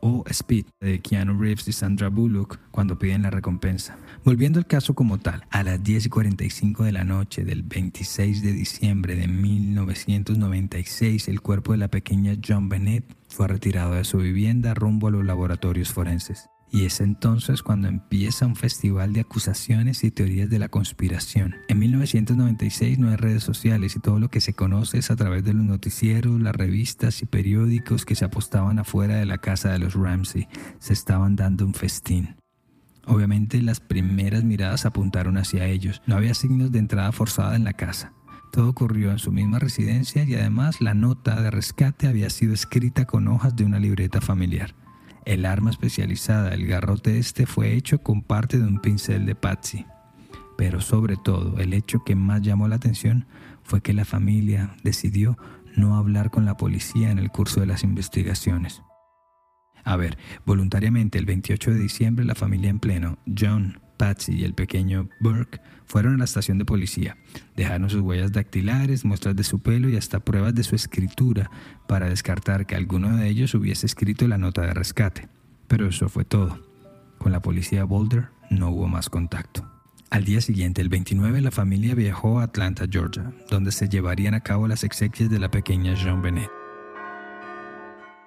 o 0.00 0.24
Speed 0.28 0.66
de 0.80 1.00
Keanu 1.00 1.40
Reeves 1.40 1.68
y 1.68 1.72
Sandra 1.72 2.08
Bullock 2.08 2.58
cuando 2.70 2.98
piden 2.98 3.22
la 3.22 3.30
recompensa. 3.30 3.96
Volviendo 4.24 4.58
al 4.58 4.66
caso 4.66 4.94
como 4.94 5.18
tal, 5.18 5.44
a 5.50 5.62
las 5.62 5.82
10 5.82 6.06
y 6.06 6.08
45 6.08 6.84
de 6.84 6.92
la 6.92 7.04
noche 7.04 7.44
del 7.44 7.62
26 7.62 8.42
de 8.42 8.52
diciembre 8.52 9.16
de 9.16 9.28
1996, 9.28 11.28
el 11.28 11.40
cuerpo 11.40 11.72
de 11.72 11.78
la 11.78 11.88
pequeña 11.88 12.36
John 12.46 12.68
Bennett 12.68 13.04
fue 13.28 13.48
retirado 13.48 13.94
de 13.94 14.04
su 14.04 14.18
vivienda 14.18 14.74
rumbo 14.74 15.08
a 15.08 15.10
los 15.10 15.24
laboratorios 15.24 15.92
forenses. 15.92 16.50
Y 16.70 16.84
es 16.84 17.00
entonces 17.00 17.62
cuando 17.62 17.88
empieza 17.88 18.46
un 18.46 18.56
festival 18.56 19.12
de 19.12 19.20
acusaciones 19.20 20.04
y 20.04 20.10
teorías 20.10 20.50
de 20.50 20.58
la 20.58 20.68
conspiración. 20.68 21.56
En 21.68 21.78
1996 21.78 22.98
no 22.98 23.08
hay 23.08 23.16
redes 23.16 23.42
sociales 23.42 23.96
y 23.96 24.00
todo 24.00 24.18
lo 24.18 24.28
que 24.28 24.40
se 24.40 24.52
conoce 24.52 24.98
es 24.98 25.10
a 25.10 25.16
través 25.16 25.44
de 25.44 25.54
los 25.54 25.64
noticieros, 25.64 26.40
las 26.40 26.54
revistas 26.54 27.22
y 27.22 27.26
periódicos 27.26 28.04
que 28.04 28.14
se 28.14 28.26
apostaban 28.26 28.78
afuera 28.78 29.16
de 29.16 29.24
la 29.24 29.38
casa 29.38 29.72
de 29.72 29.78
los 29.78 29.94
Ramsey. 29.94 30.46
Se 30.78 30.92
estaban 30.92 31.36
dando 31.36 31.64
un 31.64 31.74
festín. 31.74 32.36
Obviamente 33.06 33.62
las 33.62 33.80
primeras 33.80 34.44
miradas 34.44 34.84
apuntaron 34.84 35.38
hacia 35.38 35.66
ellos. 35.66 36.02
No 36.06 36.16
había 36.16 36.34
signos 36.34 36.70
de 36.70 36.80
entrada 36.80 37.10
forzada 37.12 37.56
en 37.56 37.64
la 37.64 37.72
casa. 37.72 38.12
Todo 38.52 38.68
ocurrió 38.68 39.10
en 39.10 39.18
su 39.18 39.32
misma 39.32 39.58
residencia 39.58 40.24
y 40.24 40.34
además 40.34 40.80
la 40.80 40.92
nota 40.92 41.40
de 41.40 41.50
rescate 41.50 42.06
había 42.06 42.28
sido 42.28 42.52
escrita 42.52 43.06
con 43.06 43.28
hojas 43.28 43.56
de 43.56 43.64
una 43.64 43.78
libreta 43.78 44.20
familiar. 44.20 44.74
El 45.28 45.44
arma 45.44 45.68
especializada, 45.68 46.54
el 46.54 46.66
garrote 46.66 47.18
este, 47.18 47.44
fue 47.44 47.74
hecho 47.74 47.98
con 48.02 48.22
parte 48.22 48.56
de 48.56 48.64
un 48.64 48.80
pincel 48.80 49.26
de 49.26 49.34
Patsy. 49.34 49.84
Pero 50.56 50.80
sobre 50.80 51.18
todo, 51.18 51.58
el 51.58 51.74
hecho 51.74 52.02
que 52.02 52.14
más 52.14 52.40
llamó 52.40 52.66
la 52.66 52.76
atención 52.76 53.26
fue 53.62 53.82
que 53.82 53.92
la 53.92 54.06
familia 54.06 54.74
decidió 54.82 55.36
no 55.76 55.96
hablar 55.96 56.30
con 56.30 56.46
la 56.46 56.56
policía 56.56 57.10
en 57.10 57.18
el 57.18 57.28
curso 57.28 57.60
de 57.60 57.66
las 57.66 57.84
investigaciones. 57.84 58.80
A 59.84 59.96
ver, 59.96 60.16
voluntariamente 60.46 61.18
el 61.18 61.26
28 61.26 61.72
de 61.72 61.78
diciembre 61.78 62.24
la 62.24 62.34
familia 62.34 62.70
en 62.70 62.78
pleno, 62.78 63.18
John, 63.26 63.82
Patsy 63.98 64.36
y 64.36 64.44
el 64.44 64.54
pequeño 64.54 65.10
Burke 65.20 65.60
fueron 65.84 66.14
a 66.14 66.18
la 66.18 66.24
estación 66.24 66.56
de 66.58 66.64
policía. 66.64 67.18
Dejaron 67.56 67.90
sus 67.90 68.00
huellas 68.00 68.32
dactilares, 68.32 69.04
muestras 69.04 69.36
de 69.36 69.44
su 69.44 69.58
pelo 69.58 69.90
y 69.90 69.96
hasta 69.96 70.20
pruebas 70.20 70.54
de 70.54 70.64
su 70.64 70.74
escritura 70.74 71.50
para 71.86 72.08
descartar 72.08 72.64
que 72.64 72.76
alguno 72.76 73.16
de 73.16 73.28
ellos 73.28 73.54
hubiese 73.54 73.84
escrito 73.84 74.26
la 74.26 74.38
nota 74.38 74.62
de 74.62 74.72
rescate. 74.72 75.28
Pero 75.66 75.88
eso 75.88 76.08
fue 76.08 76.24
todo. 76.24 76.64
Con 77.18 77.32
la 77.32 77.40
policía 77.40 77.80
de 77.80 77.84
Boulder 77.84 78.28
no 78.50 78.70
hubo 78.70 78.88
más 78.88 79.10
contacto. 79.10 79.68
Al 80.10 80.24
día 80.24 80.40
siguiente, 80.40 80.80
el 80.80 80.88
29, 80.88 81.42
la 81.42 81.50
familia 81.50 81.94
viajó 81.94 82.40
a 82.40 82.44
Atlanta, 82.44 82.86
Georgia, 82.90 83.30
donde 83.50 83.72
se 83.72 83.90
llevarían 83.90 84.32
a 84.32 84.40
cabo 84.40 84.66
las 84.66 84.84
exequias 84.84 85.28
de 85.28 85.38
la 85.38 85.50
pequeña 85.50 85.94
Jean 85.94 86.22
Bennett. 86.22 86.50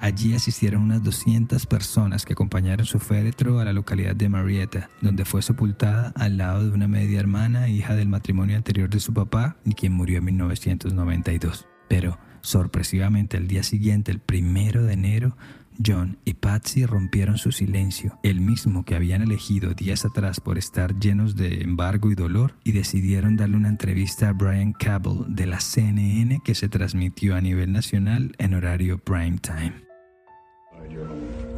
Allí 0.01 0.33
asistieron 0.33 0.81
unas 0.81 1.03
200 1.03 1.67
personas 1.67 2.25
que 2.25 2.33
acompañaron 2.33 2.87
su 2.87 2.97
féretro 2.97 3.59
a 3.59 3.65
la 3.65 3.71
localidad 3.71 4.15
de 4.15 4.29
Marietta, 4.29 4.89
donde 4.99 5.25
fue 5.25 5.43
sepultada 5.43 6.11
al 6.15 6.37
lado 6.37 6.67
de 6.67 6.71
una 6.71 6.87
media 6.87 7.19
hermana, 7.19 7.69
hija 7.69 7.95
del 7.95 8.09
matrimonio 8.09 8.57
anterior 8.57 8.89
de 8.89 8.99
su 8.99 9.13
papá 9.13 9.57
y 9.63 9.75
quien 9.75 9.93
murió 9.93 10.17
en 10.17 10.25
1992. 10.25 11.67
Pero, 11.87 12.17
sorpresivamente, 12.41 13.37
al 13.37 13.47
día 13.47 13.61
siguiente, 13.61 14.11
el 14.11 14.17
primero 14.17 14.83
de 14.83 14.93
enero, 14.93 15.37
John 15.85 16.17
y 16.25 16.33
Patsy 16.33 16.87
rompieron 16.87 17.37
su 17.37 17.51
silencio, 17.51 18.17
el 18.23 18.41
mismo 18.41 18.83
que 18.83 18.95
habían 18.95 19.21
elegido 19.21 19.75
días 19.75 20.03
atrás 20.03 20.39
por 20.39 20.57
estar 20.57 20.99
llenos 20.99 21.35
de 21.35 21.61
embargo 21.61 22.09
y 22.09 22.15
dolor, 22.15 22.55
y 22.63 22.71
decidieron 22.71 23.35
darle 23.35 23.57
una 23.57 23.69
entrevista 23.69 24.29
a 24.29 24.33
Brian 24.33 24.73
Cable 24.73 25.25
de 25.27 25.45
la 25.45 25.59
CNN 25.59 26.41
que 26.43 26.55
se 26.55 26.69
transmitió 26.69 27.35
a 27.35 27.41
nivel 27.41 27.71
nacional 27.71 28.35
en 28.39 28.55
horario 28.55 28.97
prime 28.97 29.37
time. 29.37 29.90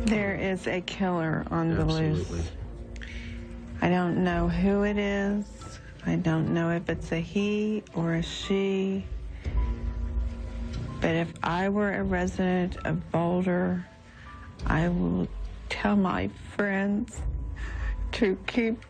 There 0.06 0.36
is 0.36 0.67
a 0.67 0.82
killer 0.82 1.46
on 1.50 1.76
the 1.76 1.86
loose. 1.86 2.52
I 3.82 3.89
don't 3.89 4.24
know 4.24 4.48
who 4.48 4.84
it 4.84 4.98
is. 4.98 5.46
I 6.06 6.15
don't 6.17 6.54
know 6.54 6.72
if 6.72 6.89
it's 6.89 7.12
a 7.12 7.19
he 7.19 7.84
or 7.93 8.15
a 8.15 8.22
she. 8.22 9.06
But 11.02 11.15
if 11.15 11.34
I 11.43 11.69
were 11.69 11.93
a 11.93 12.04
resident 12.04 12.78
of 12.86 13.12
Boulder, 13.12 13.86
I 14.65 14.88
will 14.88 15.28
tell 15.69 15.96
my 15.96 16.30
friends 16.56 17.22
to 18.13 18.38
keep 18.48 18.86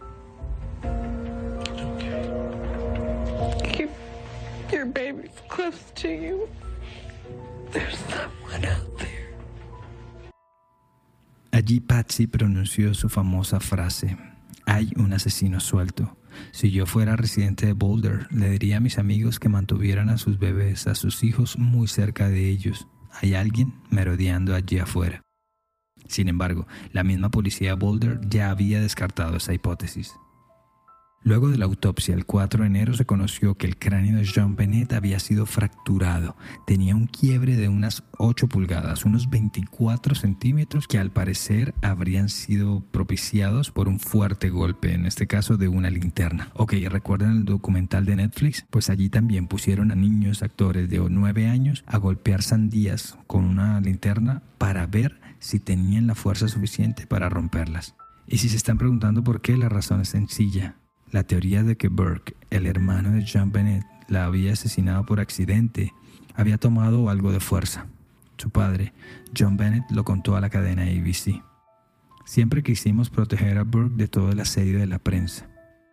keep 3.64 3.90
your 4.72 4.86
babies 4.86 5.32
close 5.48 5.92
to 5.96 6.10
you. 6.10 6.50
There's 7.72 7.98
someone 7.98 8.66
out 8.66 8.82
there. 8.86 8.93
Allí 11.64 11.80
Patsy 11.80 12.28
pronunció 12.28 12.94
su 12.94 13.08
famosa 13.08 13.62
frase, 13.62 14.18
hay 14.66 14.92
un 14.98 15.14
asesino 15.14 15.62
suelto. 15.62 16.18
Si 16.52 16.72
yo 16.72 16.86
fuera 16.86 17.16
residente 17.16 17.68
de 17.68 17.72
Boulder, 17.72 18.28
le 18.32 18.50
diría 18.50 18.78
a 18.78 18.80
mis 18.82 18.98
amigos 18.98 19.40
que 19.40 19.48
mantuvieran 19.48 20.10
a 20.10 20.18
sus 20.18 20.40
bebés, 20.40 20.88
a 20.88 20.96
sus 20.96 21.24
hijos 21.24 21.58
muy 21.58 21.88
cerca 21.88 22.28
de 22.28 22.50
ellos. 22.50 22.90
Hay 23.22 23.34
alguien 23.34 23.76
merodeando 23.90 24.54
allí 24.54 24.78
afuera. 24.78 25.22
Sin 26.10 26.28
embargo, 26.28 26.68
la 26.92 27.06
misma 27.06 27.32
policía 27.32 27.70
de 27.70 27.76
Boulder 27.76 28.20
ya 28.28 28.50
había 28.50 28.82
descartado 28.82 29.38
esa 29.38 29.54
hipótesis. 29.54 30.12
Luego 31.26 31.48
de 31.48 31.58
la 31.58 31.64
autopsia, 31.64 32.14
el 32.14 32.26
4 32.26 32.64
de 32.64 32.68
enero 32.68 32.94
se 32.96 33.06
conoció 33.06 33.56
que 33.56 33.66
el 33.66 33.78
cráneo 33.78 34.18
de 34.18 34.28
John 34.28 34.58
Bennett 34.58 34.92
había 34.92 35.20
sido 35.20 35.46
fracturado. 35.46 36.36
Tenía 36.68 36.98
un 36.98 37.08
quiebre 37.08 37.56
de 37.56 37.70
unas 37.70 38.04
8 38.18 38.50
pulgadas, 38.50 39.06
unos 39.06 39.30
24 39.30 40.16
centímetros, 40.16 40.86
que 40.86 41.00
al 41.00 41.12
parecer 41.12 41.74
habrían 41.82 42.28
sido 42.28 42.84
propiciados 42.92 43.72
por 43.72 43.88
un 43.88 44.02
fuerte 44.02 44.50
golpe, 44.50 44.94
en 44.94 45.06
este 45.06 45.26
caso 45.26 45.56
de 45.56 45.70
una 45.70 45.90
linterna. 45.90 46.50
Ok, 46.56 46.74
¿recuerdan 46.90 47.38
el 47.38 47.46
documental 47.46 48.06
de 48.06 48.18
Netflix? 48.18 48.66
Pues 48.70 48.90
allí 48.90 49.10
también 49.10 49.48
pusieron 49.48 49.92
a 49.92 49.96
niños 49.96 50.44
actores 50.44 50.90
de 50.90 51.00
9 51.00 51.48
años 51.48 51.86
a 51.88 52.00
golpear 52.00 52.42
sandías 52.42 53.18
con 53.28 53.46
una 53.46 53.80
linterna 53.80 54.44
para 54.58 54.88
ver 54.88 55.22
si 55.40 55.62
tenían 55.62 56.06
la 56.06 56.16
fuerza 56.16 56.50
suficiente 56.50 57.08
para 57.08 57.30
romperlas. 57.30 57.96
Y 58.28 58.40
si 58.40 58.50
se 58.50 58.58
están 58.58 58.78
preguntando 58.78 59.24
por 59.24 59.40
qué, 59.40 59.56
la 59.56 59.70
razón 59.70 60.02
es 60.02 60.10
sencilla 60.10 60.76
la 61.14 61.24
teoría 61.24 61.64
de 61.64 61.78
que 61.78 61.90
Burke, 61.90 62.36
el 62.50 62.66
hermano 62.66 63.12
de 63.12 63.24
John 63.32 63.52
Bennett, 63.52 63.86
la 64.08 64.26
había 64.26 64.54
asesinado 64.54 65.06
por 65.06 65.20
accidente, 65.20 65.94
había 66.34 66.58
tomado 66.58 67.08
algo 67.10 67.32
de 67.32 67.40
fuerza. 67.40 67.86
Su 68.38 68.50
padre, 68.50 68.94
John 69.38 69.56
Bennett, 69.56 69.90
lo 69.92 70.04
contó 70.04 70.36
a 70.36 70.42
la 70.42 70.50
cadena 70.50 70.84
ABC. 70.84 71.44
Siempre 72.26 72.64
quisimos 72.64 73.12
proteger 73.12 73.60
a 73.60 73.64
Burke 73.64 73.96
de 73.96 74.08
todo 74.08 74.32
el 74.32 74.40
asedio 74.40 74.80
de 74.80 74.88
la 74.88 74.98
prensa. 74.98 75.48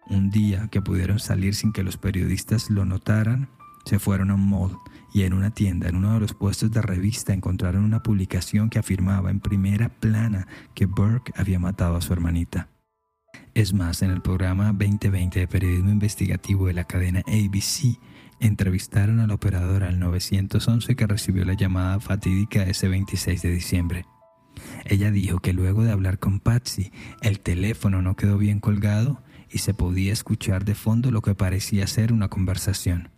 Un 0.09 0.31
día 0.31 0.69
que 0.69 0.81
pudieron 0.81 1.19
salir 1.19 1.55
sin 1.55 1.73
que 1.73 1.83
los 1.83 1.99
periodistas 1.99 2.71
lo 2.71 2.87
notaran, 2.87 3.51
se 3.85 3.99
fueron 3.99 4.31
a 4.31 4.35
un 4.35 4.49
mall 4.49 4.79
y 5.13 5.25
en 5.25 5.35
una 5.35 5.51
tienda, 5.51 5.89
en 5.89 5.97
uno 5.97 6.15
de 6.15 6.21
los 6.21 6.33
puestos 6.33 6.71
de 6.71 6.81
revista, 6.81 7.35
encontraron 7.35 7.85
una 7.85 8.03
publicación 8.03 8.71
que 8.71 8.79
afirmaba 8.79 9.31
en 9.31 9.41
primera 9.41 9.91
plana 9.91 10.47
que 10.75 10.87
Burke 10.87 11.33
había 11.37 11.59
matado 11.59 11.97
a 11.97 12.01
su 12.01 12.13
hermanita. 12.15 12.69
Es 13.55 13.73
más, 13.73 14.03
en 14.03 14.11
el 14.11 14.23
programa 14.23 14.73
2020 14.73 15.41
de 15.41 15.49
periodismo 15.49 15.91
investigativo 15.91 16.69
de 16.69 16.73
la 16.73 16.85
cadena 16.85 17.21
ABC, 17.27 17.99
entrevistaron 18.39 19.19
a 19.21 19.27
la 19.27 19.35
operadora 19.35 19.89
al 19.89 19.99
911 19.99 20.95
que 20.95 21.07
recibió 21.07 21.45
la 21.45 21.55
llamada 21.55 21.99
fatídica 22.01 22.63
ese 22.63 22.89
26 22.89 23.43
de 23.43 23.51
diciembre. 23.51 24.07
Ella 24.85 25.11
dijo 25.11 25.41
que 25.41 25.53
luego 25.53 25.83
de 25.83 25.93
hablar 25.93 26.19
con 26.19 26.41
Patsy, 26.41 26.93
el 27.23 27.41
teléfono 27.41 28.03
no 28.03 28.17
quedó 28.17 28.39
bien 28.39 28.61
colgado 28.61 29.23
y 29.51 29.59
se 29.59 29.75
podía 29.75 30.13
escuchar 30.13 30.65
de 30.65 30.75
fondo 30.75 31.11
lo 31.11 31.23
que 31.23 31.35
parecía 31.35 31.87
ser 31.87 32.13
una 32.13 32.29
conversación. 32.29 33.11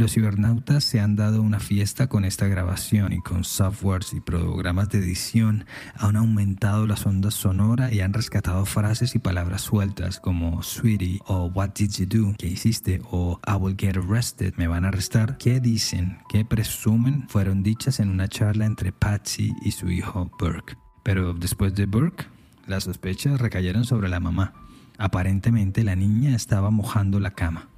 Los 0.00 0.12
cibernautas 0.12 0.82
se 0.82 0.98
han 0.98 1.14
dado 1.14 1.42
una 1.42 1.60
fiesta 1.60 2.06
con 2.06 2.24
esta 2.24 2.46
grabación 2.46 3.12
y 3.12 3.20
con 3.20 3.44
softwares 3.44 4.14
y 4.14 4.20
programas 4.20 4.88
de 4.88 4.96
edición 4.96 5.66
han 5.94 6.16
aumentado 6.16 6.86
las 6.86 7.04
ondas 7.04 7.34
sonoras 7.34 7.92
y 7.92 8.00
han 8.00 8.14
rescatado 8.14 8.64
frases 8.64 9.14
y 9.14 9.18
palabras 9.18 9.60
sueltas 9.60 10.18
como 10.18 10.62
sweetie 10.62 11.20
o 11.26 11.48
what 11.54 11.74
did 11.74 11.90
you 11.90 12.06
do, 12.06 12.34
¿qué 12.38 12.46
hiciste? 12.46 13.02
o 13.10 13.38
I 13.46 13.56
will 13.60 13.76
get 13.76 13.98
arrested, 13.98 14.54
me 14.56 14.68
van 14.68 14.86
a 14.86 14.88
arrestar, 14.88 15.36
¿Qué 15.36 15.60
dicen, 15.60 16.16
¿Qué 16.30 16.46
presumen 16.46 17.28
fueron 17.28 17.62
dichas 17.62 18.00
en 18.00 18.08
una 18.08 18.26
charla 18.26 18.64
entre 18.64 18.92
Patsy 18.92 19.52
y 19.60 19.72
su 19.72 19.90
hijo 19.90 20.30
Burke. 20.38 20.78
Pero 21.02 21.34
después 21.34 21.74
de 21.74 21.84
Burke, 21.84 22.24
las 22.66 22.84
sospechas 22.84 23.38
recayeron 23.38 23.84
sobre 23.84 24.08
la 24.08 24.18
mamá. 24.18 24.54
Aparentemente 24.96 25.84
la 25.84 25.94
niña 25.94 26.34
estaba 26.34 26.70
mojando 26.70 27.20
la 27.20 27.32
cama. 27.32 27.69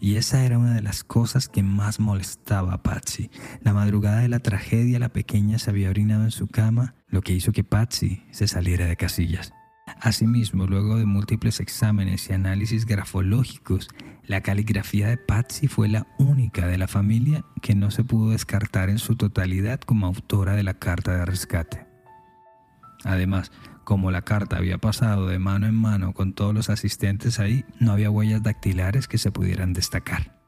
Y 0.00 0.16
esa 0.16 0.44
era 0.44 0.58
una 0.58 0.74
de 0.74 0.82
las 0.82 1.04
cosas 1.04 1.48
que 1.48 1.62
más 1.62 2.00
molestaba 2.00 2.72
a 2.72 2.82
Patsy. 2.82 3.30
La 3.60 3.74
madrugada 3.74 4.20
de 4.20 4.28
la 4.28 4.38
tragedia, 4.38 4.98
la 4.98 5.10
pequeña 5.10 5.58
se 5.58 5.70
había 5.70 5.90
orinado 5.90 6.24
en 6.24 6.30
su 6.30 6.46
cama, 6.46 6.94
lo 7.08 7.20
que 7.20 7.34
hizo 7.34 7.52
que 7.52 7.64
Patsy 7.64 8.24
se 8.30 8.48
saliera 8.48 8.86
de 8.86 8.96
casillas. 8.96 9.52
Asimismo, 10.00 10.66
luego 10.66 10.96
de 10.96 11.04
múltiples 11.04 11.60
exámenes 11.60 12.30
y 12.30 12.32
análisis 12.32 12.86
grafológicos, 12.86 13.88
la 14.24 14.40
caligrafía 14.40 15.08
de 15.08 15.18
Patsy 15.18 15.68
fue 15.68 15.88
la 15.88 16.06
única 16.18 16.66
de 16.66 16.78
la 16.78 16.88
familia 16.88 17.44
que 17.60 17.74
no 17.74 17.90
se 17.90 18.04
pudo 18.04 18.30
descartar 18.30 18.88
en 18.88 18.98
su 18.98 19.16
totalidad 19.16 19.80
como 19.80 20.06
autora 20.06 20.54
de 20.54 20.62
la 20.62 20.74
carta 20.74 21.16
de 21.16 21.26
rescate. 21.26 21.86
Además, 23.04 23.50
como 23.90 24.12
la 24.12 24.22
carta 24.22 24.56
había 24.56 24.78
pasado 24.78 25.26
de 25.26 25.40
mano 25.40 25.66
en 25.66 25.74
mano 25.74 26.12
con 26.12 26.32
todos 26.32 26.54
los 26.54 26.70
asistentes 26.70 27.40
ahí, 27.40 27.64
no 27.80 27.90
había 27.90 28.08
huellas 28.08 28.40
dactilares 28.40 29.08
que 29.08 29.18
se 29.18 29.32
pudieran 29.32 29.72
destacar. 29.72 30.40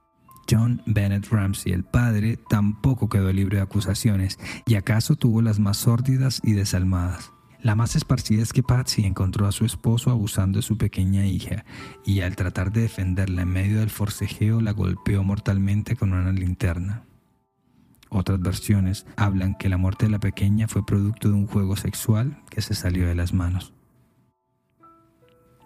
John 0.49 0.81
Bennett 0.87 1.27
Ramsey, 1.27 1.73
el 1.73 1.83
padre, 1.83 2.39
tampoco 2.49 3.09
quedó 3.09 3.33
libre 3.33 3.57
de 3.57 3.65
acusaciones 3.65 4.39
y 4.65 4.77
acaso 4.77 5.17
tuvo 5.17 5.43
las 5.43 5.59
más 5.59 5.79
sórdidas 5.79 6.41
y 6.45 6.53
desalmadas. 6.53 7.33
La 7.61 7.75
más 7.75 7.97
esparcida 7.97 8.45
es 8.45 8.53
que 8.53 8.63
Patsy 8.63 9.05
encontró 9.07 9.49
a 9.49 9.53
su 9.53 9.65
esposo 9.65 10.13
abusando 10.13 10.61
de 10.61 10.63
su 10.63 10.79
pequeña 10.79 11.27
hija 11.27 11.65
y 12.07 12.21
al 12.21 12.37
tratar 12.37 12.71
de 12.71 12.83
defenderla 12.83 13.43
en 13.43 13.49
medio 13.49 13.81
del 13.81 13.91
forcejeo 13.91 14.61
la 14.61 14.71
golpeó 14.71 15.25
mortalmente 15.25 15.97
con 15.97 16.13
una 16.13 16.31
linterna. 16.31 17.07
Otras 18.15 18.41
versiones 18.41 19.07
hablan 19.17 19.55
que 19.55 19.71
la 19.71 19.79
muerte 19.79 20.05
de 20.05 20.13
la 20.13 20.21
pequeña 20.21 20.69
fue 20.69 20.85
producto 20.85 21.29
de 21.29 21.35
un 21.35 21.47
juego 21.47 21.77
sexual 21.77 22.43
que 22.51 22.61
se 22.61 22.75
salió 22.75 23.09
de 23.09 23.15
las 23.15 23.33
manos. 23.33 23.73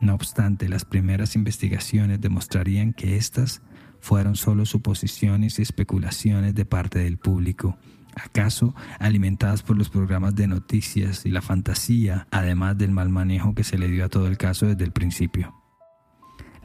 No 0.00 0.14
obstante, 0.14 0.68
las 0.68 0.84
primeras 0.84 1.34
investigaciones 1.34 2.20
demostrarían 2.20 2.92
que 2.92 3.16
estas 3.16 3.62
fueron 3.98 4.36
solo 4.36 4.64
suposiciones 4.64 5.58
y 5.58 5.62
especulaciones 5.62 6.54
de 6.54 6.64
parte 6.64 7.00
del 7.00 7.18
público, 7.18 7.78
acaso 8.14 8.76
alimentadas 9.00 9.64
por 9.64 9.76
los 9.76 9.88
programas 9.88 10.36
de 10.36 10.46
noticias 10.46 11.26
y 11.26 11.30
la 11.30 11.42
fantasía, 11.42 12.28
además 12.30 12.78
del 12.78 12.92
mal 12.92 13.08
manejo 13.08 13.56
que 13.56 13.64
se 13.64 13.76
le 13.76 13.88
dio 13.88 14.04
a 14.04 14.08
todo 14.08 14.28
el 14.28 14.38
caso 14.38 14.66
desde 14.66 14.84
el 14.84 14.92
principio. 14.92 15.65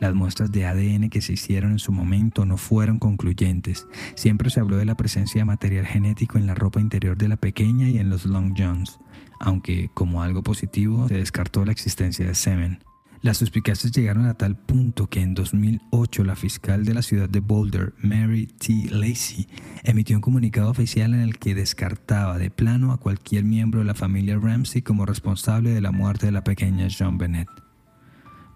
Las 0.01 0.15
muestras 0.15 0.51
de 0.51 0.65
ADN 0.65 1.11
que 1.11 1.21
se 1.21 1.33
hicieron 1.33 1.73
en 1.73 1.79
su 1.79 1.91
momento 1.91 2.43
no 2.43 2.57
fueron 2.57 2.97
concluyentes. 2.97 3.87
Siempre 4.15 4.49
se 4.49 4.59
habló 4.59 4.77
de 4.77 4.85
la 4.85 4.97
presencia 4.97 5.41
de 5.41 5.45
material 5.45 5.85
genético 5.85 6.39
en 6.39 6.47
la 6.47 6.55
ropa 6.55 6.81
interior 6.81 7.15
de 7.15 7.27
la 7.27 7.37
pequeña 7.37 7.87
y 7.87 7.99
en 7.99 8.09
los 8.09 8.25
long 8.25 8.55
johns, 8.57 8.99
aunque 9.39 9.91
como 9.93 10.23
algo 10.23 10.41
positivo 10.41 11.07
se 11.07 11.17
descartó 11.17 11.65
la 11.65 11.71
existencia 11.71 12.25
de 12.25 12.33
semen. 12.33 12.79
Las 13.21 13.37
suspicacias 13.37 13.91
llegaron 13.91 14.25
a 14.25 14.33
tal 14.33 14.55
punto 14.55 15.05
que 15.05 15.21
en 15.21 15.35
2008 15.35 16.23
la 16.23 16.35
fiscal 16.35 16.83
de 16.83 16.95
la 16.95 17.03
ciudad 17.03 17.29
de 17.29 17.39
Boulder, 17.39 17.93
Mary 18.01 18.47
T. 18.47 18.87
Lacey, 18.89 19.47
emitió 19.83 20.17
un 20.17 20.23
comunicado 20.23 20.71
oficial 20.71 21.13
en 21.13 21.19
el 21.19 21.37
que 21.37 21.53
descartaba 21.53 22.39
de 22.39 22.49
plano 22.49 22.91
a 22.91 22.97
cualquier 22.97 23.43
miembro 23.43 23.81
de 23.81 23.85
la 23.85 23.93
familia 23.93 24.39
Ramsey 24.39 24.81
como 24.81 25.05
responsable 25.05 25.69
de 25.69 25.81
la 25.81 25.91
muerte 25.91 26.25
de 26.25 26.31
la 26.31 26.43
pequeña 26.43 26.87
John 26.89 27.19
Bennett. 27.19 27.49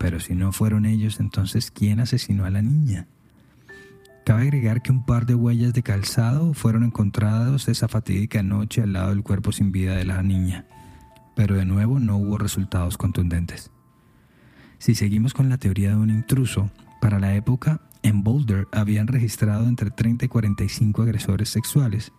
Pero 0.06 0.20
si 0.20 0.36
no 0.36 0.52
fueron 0.52 0.86
ellos, 0.86 1.20
entonces 1.20 1.72
¿quién 1.72 2.00
asesinó 2.00 2.46
a 2.46 2.52
la 2.52 2.62
niña? 2.62 3.08
Cabe 4.24 4.44
agregar 4.44 4.84
que 4.84 4.92
un 4.92 5.04
par 5.04 5.26
de 5.26 5.34
huellas 5.34 5.74
de 5.74 5.82
calzado 5.82 6.54
fueron 6.54 6.84
encontradas 6.84 7.68
esa 7.68 7.88
fatídica 7.88 8.44
noche 8.44 8.84
al 8.84 8.94
lado 8.94 9.10
del 9.10 9.24
cuerpo 9.24 9.52
sin 9.52 9.72
vida 9.72 9.96
de 9.96 10.06
la 10.06 10.22
niña, 10.22 10.68
pero 11.36 11.56
de 11.56 11.66
nuevo 11.66 11.98
no 11.98 12.18
hubo 12.18 12.38
resultados 12.38 13.00
contundentes. 13.00 13.72
Si 14.78 14.94
seguimos 14.94 15.34
con 15.34 15.50
la 15.50 15.58
teoría 15.58 15.90
de 15.90 15.96
un 15.96 16.12
intruso, 16.12 16.70
para 17.02 17.18
la 17.18 17.34
época 17.34 17.82
en 18.04 18.22
Boulder 18.22 18.68
habían 18.72 19.08
registrado 19.08 19.68
entre 19.68 19.90
30 19.90 20.26
y 20.26 20.28
45 20.28 21.02
agresores 21.02 21.50
sexuales, 21.50 22.14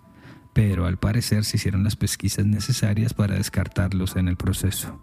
pero 0.53 0.87
al 0.87 0.99
parecer 0.99 1.45
se 1.45 1.57
hicieron 1.57 1.85
las 1.85 1.95
pesquisas 1.95 2.47
necesarias 2.47 3.15
para 3.15 3.37
descartarlos 3.37 4.17
en 4.17 4.27
el 4.27 4.37
proceso. 4.37 5.01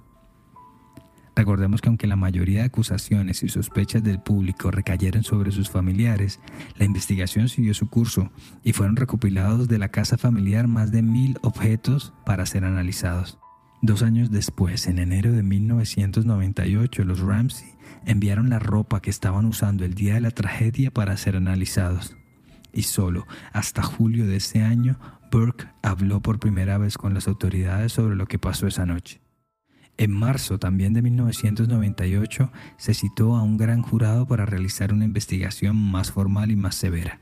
Recordemos 1.35 1.81
que 1.81 1.89
aunque 1.89 2.05
la 2.05 2.15
mayoría 2.15 2.59
de 2.59 2.65
acusaciones 2.65 3.41
y 3.41 3.49
sospechas 3.49 4.03
del 4.03 4.19
público 4.19 4.69
recayeron 4.69 5.23
sobre 5.23 5.51
sus 5.51 5.69
familiares, 5.69 6.39
la 6.77 6.85
investigación 6.85 7.49
siguió 7.49 7.73
su 7.73 7.89
curso 7.89 8.31
y 8.63 8.73
fueron 8.73 8.95
recopilados 8.95 9.67
de 9.67 9.79
la 9.79 9.89
casa 9.89 10.17
familiar 10.17 10.67
más 10.67 10.91
de 10.91 11.01
mil 11.01 11.37
objetos 11.41 12.13
para 12.25 12.45
ser 12.45 12.65
analizados. 12.65 13.39
Dos 13.81 14.03
años 14.03 14.31
después, 14.31 14.87
en 14.87 14.99
enero 14.99 15.31
de 15.31 15.43
1998, 15.43 17.03
los 17.03 17.19
Ramsey 17.19 17.73
enviaron 18.05 18.49
la 18.49 18.59
ropa 18.59 19.01
que 19.01 19.09
estaban 19.09 19.45
usando 19.45 19.85
el 19.85 19.95
día 19.95 20.13
de 20.13 20.21
la 20.21 20.31
tragedia 20.31 20.91
para 20.91 21.17
ser 21.17 21.35
analizados. 21.35 22.15
Y 22.71 22.83
solo 22.83 23.27
hasta 23.51 23.83
julio 23.83 24.25
de 24.25 24.37
ese 24.37 24.61
año, 24.61 24.99
Burke 25.31 25.67
habló 25.81 26.21
por 26.21 26.39
primera 26.39 26.77
vez 26.77 26.97
con 26.97 27.13
las 27.13 27.27
autoridades 27.27 27.91
sobre 27.91 28.15
lo 28.15 28.27
que 28.27 28.39
pasó 28.39 28.67
esa 28.67 28.85
noche. 28.85 29.22
En 29.97 30.11
marzo 30.11 30.57
también 30.57 30.93
de 30.93 31.01
1998 31.01 32.51
se 32.77 32.93
citó 32.93 33.35
a 33.35 33.43
un 33.43 33.57
gran 33.57 33.81
jurado 33.81 34.27
para 34.27 34.45
realizar 34.45 34.91
una 34.91 35.05
investigación 35.05 35.75
más 35.75 36.11
formal 36.11 36.51
y 36.51 36.55
más 36.55 36.75
severa. 36.75 37.19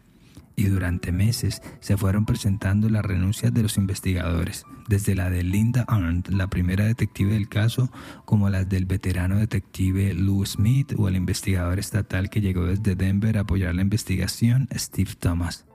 Y 0.55 0.65
durante 0.65 1.11
meses 1.11 1.61
se 1.79 1.97
fueron 1.97 2.25
presentando 2.25 2.89
las 2.89 3.03
renuncias 3.03 3.53
de 3.53 3.63
los 3.63 3.77
investigadores, 3.77 4.65
desde 4.87 5.15
la 5.15 5.29
de 5.29 5.43
Linda 5.43 5.85
Arndt, 5.87 6.29
la 6.29 6.47
primera 6.47 6.85
detective 6.85 7.33
del 7.33 7.49
caso, 7.49 7.91
como 8.25 8.49
las 8.49 8.69
del 8.69 8.85
veterano 8.85 9.37
detective 9.37 10.13
Lou 10.13 10.45
Smith 10.45 10.93
o 10.97 11.07
el 11.07 11.15
investigador 11.15 11.79
estatal 11.79 12.29
que 12.29 12.41
llegó 12.41 12.65
desde 12.65 12.95
Denver 12.95 13.37
a 13.37 13.41
apoyar 13.41 13.75
la 13.75 13.81
investigación, 13.81 14.67
Steve 14.75 15.11
Thomas. 15.19 15.65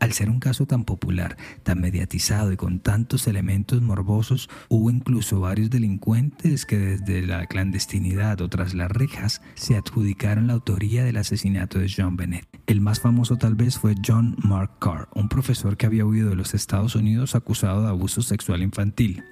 Al 0.00 0.12
ser 0.12 0.30
un 0.30 0.40
caso 0.40 0.66
tan 0.66 0.84
popular, 0.84 1.36
tan 1.62 1.80
mediatizado 1.80 2.52
y 2.52 2.56
con 2.56 2.80
tantos 2.80 3.26
elementos 3.26 3.82
morbosos, 3.82 4.48
hubo 4.70 4.90
incluso 4.90 5.40
varios 5.40 5.68
delincuentes 5.68 6.64
que 6.64 6.78
desde 6.78 7.26
la 7.26 7.46
clandestinidad 7.46 8.40
o 8.40 8.48
tras 8.48 8.72
las 8.72 8.90
rejas 8.90 9.42
se 9.54 9.76
adjudicaron 9.76 10.46
la 10.46 10.54
autoría 10.54 11.04
del 11.04 11.18
asesinato 11.18 11.78
de 11.78 11.92
John 11.94 12.16
Bennett. 12.16 12.48
El 12.66 12.80
más 12.80 13.00
famoso 13.00 13.36
tal 13.36 13.56
vez 13.56 13.78
fue 13.78 13.94
John 14.04 14.36
Mark 14.42 14.78
Carr, 14.80 15.08
un 15.14 15.28
profesor 15.28 15.76
que 15.76 15.84
había 15.84 16.06
huido 16.06 16.30
de 16.30 16.36
los 16.36 16.54
Estados 16.54 16.94
Unidos 16.94 17.34
acusado 17.34 17.82
de 17.82 17.88
abuso 17.88 18.22
sexual 18.22 18.62
infantil 18.62 19.22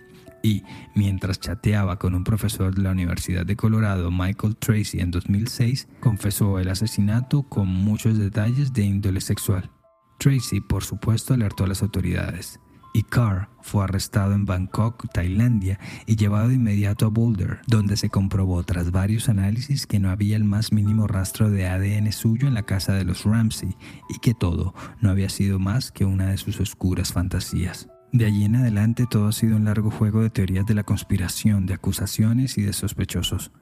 y, 0.42 0.64
mientras 0.94 1.40
chateaba 1.40 1.98
con 1.98 2.14
un 2.14 2.24
profesor 2.24 2.74
de 2.74 2.82
la 2.82 2.90
Universidad 2.90 3.46
de 3.46 3.56
Colorado, 3.56 4.10
Michael 4.10 4.56
Tracy, 4.56 5.00
en 5.00 5.10
2006, 5.10 5.88
confesó 6.00 6.58
el 6.58 6.68
asesinato 6.68 7.42
con 7.44 7.68
muchos 7.68 8.18
detalles 8.18 8.74
de 8.74 8.82
índole 8.82 9.22
sexual. 9.22 9.70
Tracy, 10.18 10.60
por 10.60 10.84
supuesto, 10.84 11.34
alertó 11.34 11.64
a 11.64 11.68
las 11.68 11.82
autoridades 11.82 12.60
y 12.92 13.02
Carr 13.04 13.48
fue 13.60 13.84
arrestado 13.84 14.34
en 14.34 14.44
Bangkok, 14.44 15.06
Tailandia, 15.12 15.78
y 16.06 16.16
llevado 16.16 16.48
de 16.48 16.54
inmediato 16.54 17.06
a 17.06 17.10
Boulder, 17.10 17.60
donde 17.66 17.96
se 17.96 18.08
comprobó 18.08 18.64
tras 18.64 18.90
varios 18.90 19.28
análisis 19.28 19.86
que 19.86 20.00
no 20.00 20.10
había 20.10 20.36
el 20.36 20.44
más 20.44 20.72
mínimo 20.72 21.06
rastro 21.06 21.50
de 21.50 21.66
ADN 21.68 22.10
suyo 22.12 22.48
en 22.48 22.54
la 22.54 22.64
casa 22.64 22.94
de 22.94 23.04
los 23.04 23.24
Ramsey 23.24 23.76
y 24.08 24.18
que 24.18 24.34
todo 24.34 24.74
no 25.00 25.10
había 25.10 25.28
sido 25.28 25.58
más 25.58 25.92
que 25.92 26.04
una 26.04 26.26
de 26.26 26.38
sus 26.38 26.60
oscuras 26.60 27.12
fantasías. 27.12 27.88
De 28.12 28.24
allí 28.24 28.44
en 28.44 28.56
adelante 28.56 29.06
todo 29.08 29.28
ha 29.28 29.32
sido 29.32 29.56
un 29.56 29.66
largo 29.66 29.90
juego 29.90 30.22
de 30.22 30.30
teorías 30.30 30.66
de 30.66 30.74
la 30.74 30.82
conspiración, 30.82 31.66
de 31.66 31.74
acusaciones 31.74 32.56
y 32.56 32.62
de 32.62 32.72
sospechosos. 32.72 33.52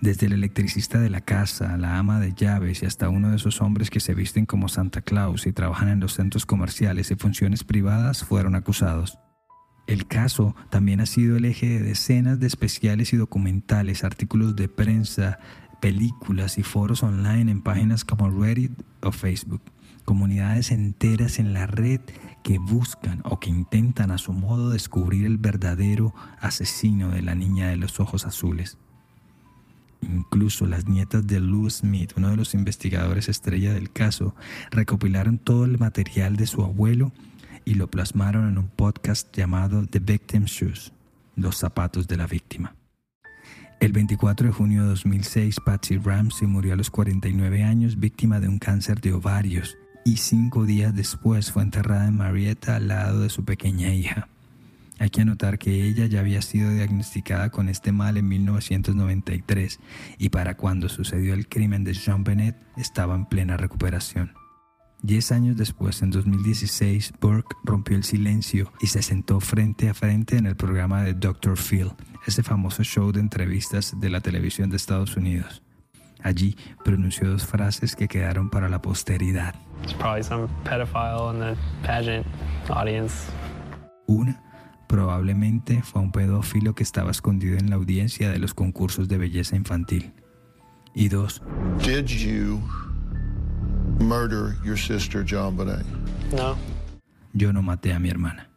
Desde 0.00 0.26
el 0.26 0.32
electricista 0.32 1.00
de 1.00 1.10
la 1.10 1.20
casa, 1.20 1.76
la 1.76 1.98
ama 1.98 2.20
de 2.20 2.32
llaves 2.34 2.82
y 2.82 2.86
hasta 2.86 3.08
uno 3.08 3.30
de 3.30 3.36
esos 3.36 3.60
hombres 3.60 3.90
que 3.90 4.00
se 4.00 4.14
visten 4.14 4.46
como 4.46 4.68
Santa 4.68 5.02
Claus 5.02 5.46
y 5.46 5.52
trabajan 5.52 5.88
en 5.88 6.00
los 6.00 6.14
centros 6.14 6.46
comerciales 6.46 7.10
y 7.10 7.14
funciones 7.14 7.64
privadas 7.64 8.24
fueron 8.24 8.54
acusados. 8.54 9.18
El 9.86 10.06
caso 10.06 10.54
también 10.70 11.00
ha 11.00 11.06
sido 11.06 11.36
el 11.36 11.44
eje 11.44 11.68
de 11.68 11.80
decenas 11.80 12.38
de 12.38 12.46
especiales 12.46 13.12
y 13.12 13.16
documentales, 13.16 14.04
artículos 14.04 14.54
de 14.54 14.68
prensa, 14.68 15.38
películas 15.80 16.58
y 16.58 16.62
foros 16.62 17.02
online 17.02 17.50
en 17.50 17.62
páginas 17.62 18.04
como 18.04 18.30
Reddit 18.30 18.72
o 19.02 19.10
Facebook. 19.10 19.62
comunidades 20.04 20.72
enteras 20.72 21.38
en 21.38 21.52
la 21.52 21.66
red 21.66 22.00
que 22.42 22.58
buscan 22.58 23.20
o 23.24 23.38
que 23.38 23.50
intentan 23.50 24.10
a 24.10 24.18
su 24.18 24.32
modo 24.32 24.70
descubrir 24.70 25.26
el 25.26 25.38
verdadero 25.38 26.12
asesino 26.40 27.10
de 27.10 27.22
la 27.22 27.34
niña 27.34 27.68
de 27.68 27.76
los 27.76 28.00
ojos 28.00 28.26
azules. 28.26 28.78
Incluso 30.02 30.66
las 30.66 30.86
nietas 30.86 31.26
de 31.26 31.40
Lou 31.40 31.70
Smith, 31.70 32.12
uno 32.16 32.30
de 32.30 32.36
los 32.36 32.54
investigadores 32.54 33.28
estrella 33.28 33.72
del 33.72 33.90
caso, 33.90 34.34
recopilaron 34.70 35.38
todo 35.38 35.64
el 35.64 35.78
material 35.78 36.36
de 36.36 36.46
su 36.46 36.62
abuelo 36.62 37.12
y 37.64 37.74
lo 37.74 37.88
plasmaron 37.88 38.48
en 38.48 38.58
un 38.58 38.68
podcast 38.68 39.34
llamado 39.34 39.86
The 39.86 40.00
Victim's 40.00 40.50
Shoes, 40.50 40.92
los 41.36 41.56
zapatos 41.56 42.08
de 42.08 42.16
la 42.16 42.26
víctima. 42.26 42.74
El 43.80 43.92
24 43.92 44.48
de 44.48 44.52
junio 44.52 44.82
de 44.82 44.88
2006, 44.90 45.56
Patsy 45.64 45.96
Ramsey 45.96 46.46
murió 46.46 46.74
a 46.74 46.76
los 46.76 46.90
49 46.90 47.64
años 47.64 47.98
víctima 47.98 48.38
de 48.38 48.48
un 48.48 48.58
cáncer 48.58 49.00
de 49.00 49.12
ovarios 49.12 49.76
y 50.04 50.16
cinco 50.16 50.66
días 50.66 50.94
después 50.94 51.52
fue 51.52 51.62
enterrada 51.62 52.06
en 52.08 52.16
Marietta 52.16 52.76
al 52.76 52.88
lado 52.88 53.20
de 53.20 53.30
su 53.30 53.44
pequeña 53.44 53.92
hija. 53.94 54.28
Hay 54.98 55.10
que 55.10 55.22
anotar 55.22 55.58
que 55.58 55.84
ella 55.84 56.06
ya 56.06 56.20
había 56.20 56.42
sido 56.42 56.70
diagnosticada 56.70 57.50
con 57.50 57.68
este 57.68 57.92
mal 57.92 58.16
en 58.16 58.28
1993 58.28 59.80
y 60.18 60.28
para 60.28 60.56
cuando 60.56 60.88
sucedió 60.88 61.34
el 61.34 61.48
crimen 61.48 61.84
de 61.84 61.94
Jean 61.94 62.24
Bennett 62.24 62.56
estaba 62.76 63.14
en 63.14 63.26
plena 63.26 63.56
recuperación. 63.56 64.32
Diez 65.04 65.32
años 65.32 65.56
después, 65.56 66.00
en 66.02 66.10
2016, 66.12 67.14
Burke 67.20 67.56
rompió 67.64 67.96
el 67.96 68.04
silencio 68.04 68.72
y 68.80 68.86
se 68.86 69.02
sentó 69.02 69.40
frente 69.40 69.88
a 69.88 69.94
frente 69.94 70.36
en 70.36 70.46
el 70.46 70.54
programa 70.54 71.02
de 71.02 71.14
Dr. 71.14 71.58
Phil, 71.58 71.90
ese 72.24 72.44
famoso 72.44 72.84
show 72.84 73.10
de 73.10 73.18
entrevistas 73.18 73.98
de 73.98 74.10
la 74.10 74.20
televisión 74.20 74.70
de 74.70 74.76
Estados 74.76 75.16
Unidos. 75.16 75.64
Allí 76.22 76.56
pronunció 76.84 77.28
dos 77.28 77.44
frases 77.44 77.96
que 77.96 78.06
quedaron 78.06 78.48
para 78.48 78.68
la 78.68 78.80
posteridad. 78.80 79.56
Una, 84.06 84.51
probablemente 84.92 85.80
fue 85.82 86.02
un 86.02 86.12
pedófilo 86.12 86.74
que 86.74 86.82
estaba 86.82 87.10
escondido 87.10 87.56
en 87.56 87.70
la 87.70 87.76
audiencia 87.76 88.30
de 88.30 88.38
los 88.38 88.52
concursos 88.52 89.08
de 89.08 89.16
belleza 89.16 89.56
infantil. 89.56 90.12
Y 90.94 91.08
dos, 91.08 91.42
Did 91.78 92.04
you 92.08 92.60
murder 93.98 94.54
your 94.62 94.76
sister, 94.78 95.24
John 95.26 95.56
Bonet? 95.56 95.86
No. 96.36 96.58
Yo 97.32 97.54
no 97.54 97.62
maté 97.62 97.94
a 97.94 97.98
mi 97.98 98.10
hermana. 98.10 98.50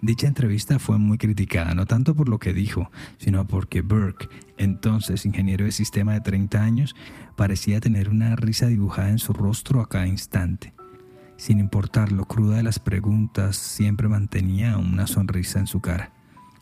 Dicha 0.00 0.26
entrevista 0.26 0.78
fue 0.78 0.96
muy 0.96 1.18
criticada, 1.18 1.74
no 1.74 1.84
tanto 1.84 2.14
por 2.14 2.30
lo 2.30 2.38
que 2.38 2.54
dijo, 2.54 2.90
sino 3.18 3.46
porque 3.46 3.82
Burke, 3.82 4.30
entonces 4.56 5.26
ingeniero 5.26 5.66
de 5.66 5.72
sistema 5.72 6.14
de 6.14 6.22
30 6.22 6.62
años, 6.62 6.96
parecía 7.36 7.80
tener 7.80 8.08
una 8.08 8.34
risa 8.34 8.68
dibujada 8.68 9.10
en 9.10 9.18
su 9.18 9.34
rostro 9.34 9.82
a 9.82 9.90
cada 9.90 10.06
instante. 10.06 10.72
Sin 11.36 11.58
importar 11.58 12.12
lo 12.12 12.24
cruda 12.26 12.56
de 12.56 12.62
las 12.62 12.78
preguntas, 12.78 13.56
siempre 13.56 14.08
mantenía 14.08 14.78
una 14.78 15.06
sonrisa 15.06 15.58
en 15.58 15.66
su 15.66 15.80
cara. 15.80 16.12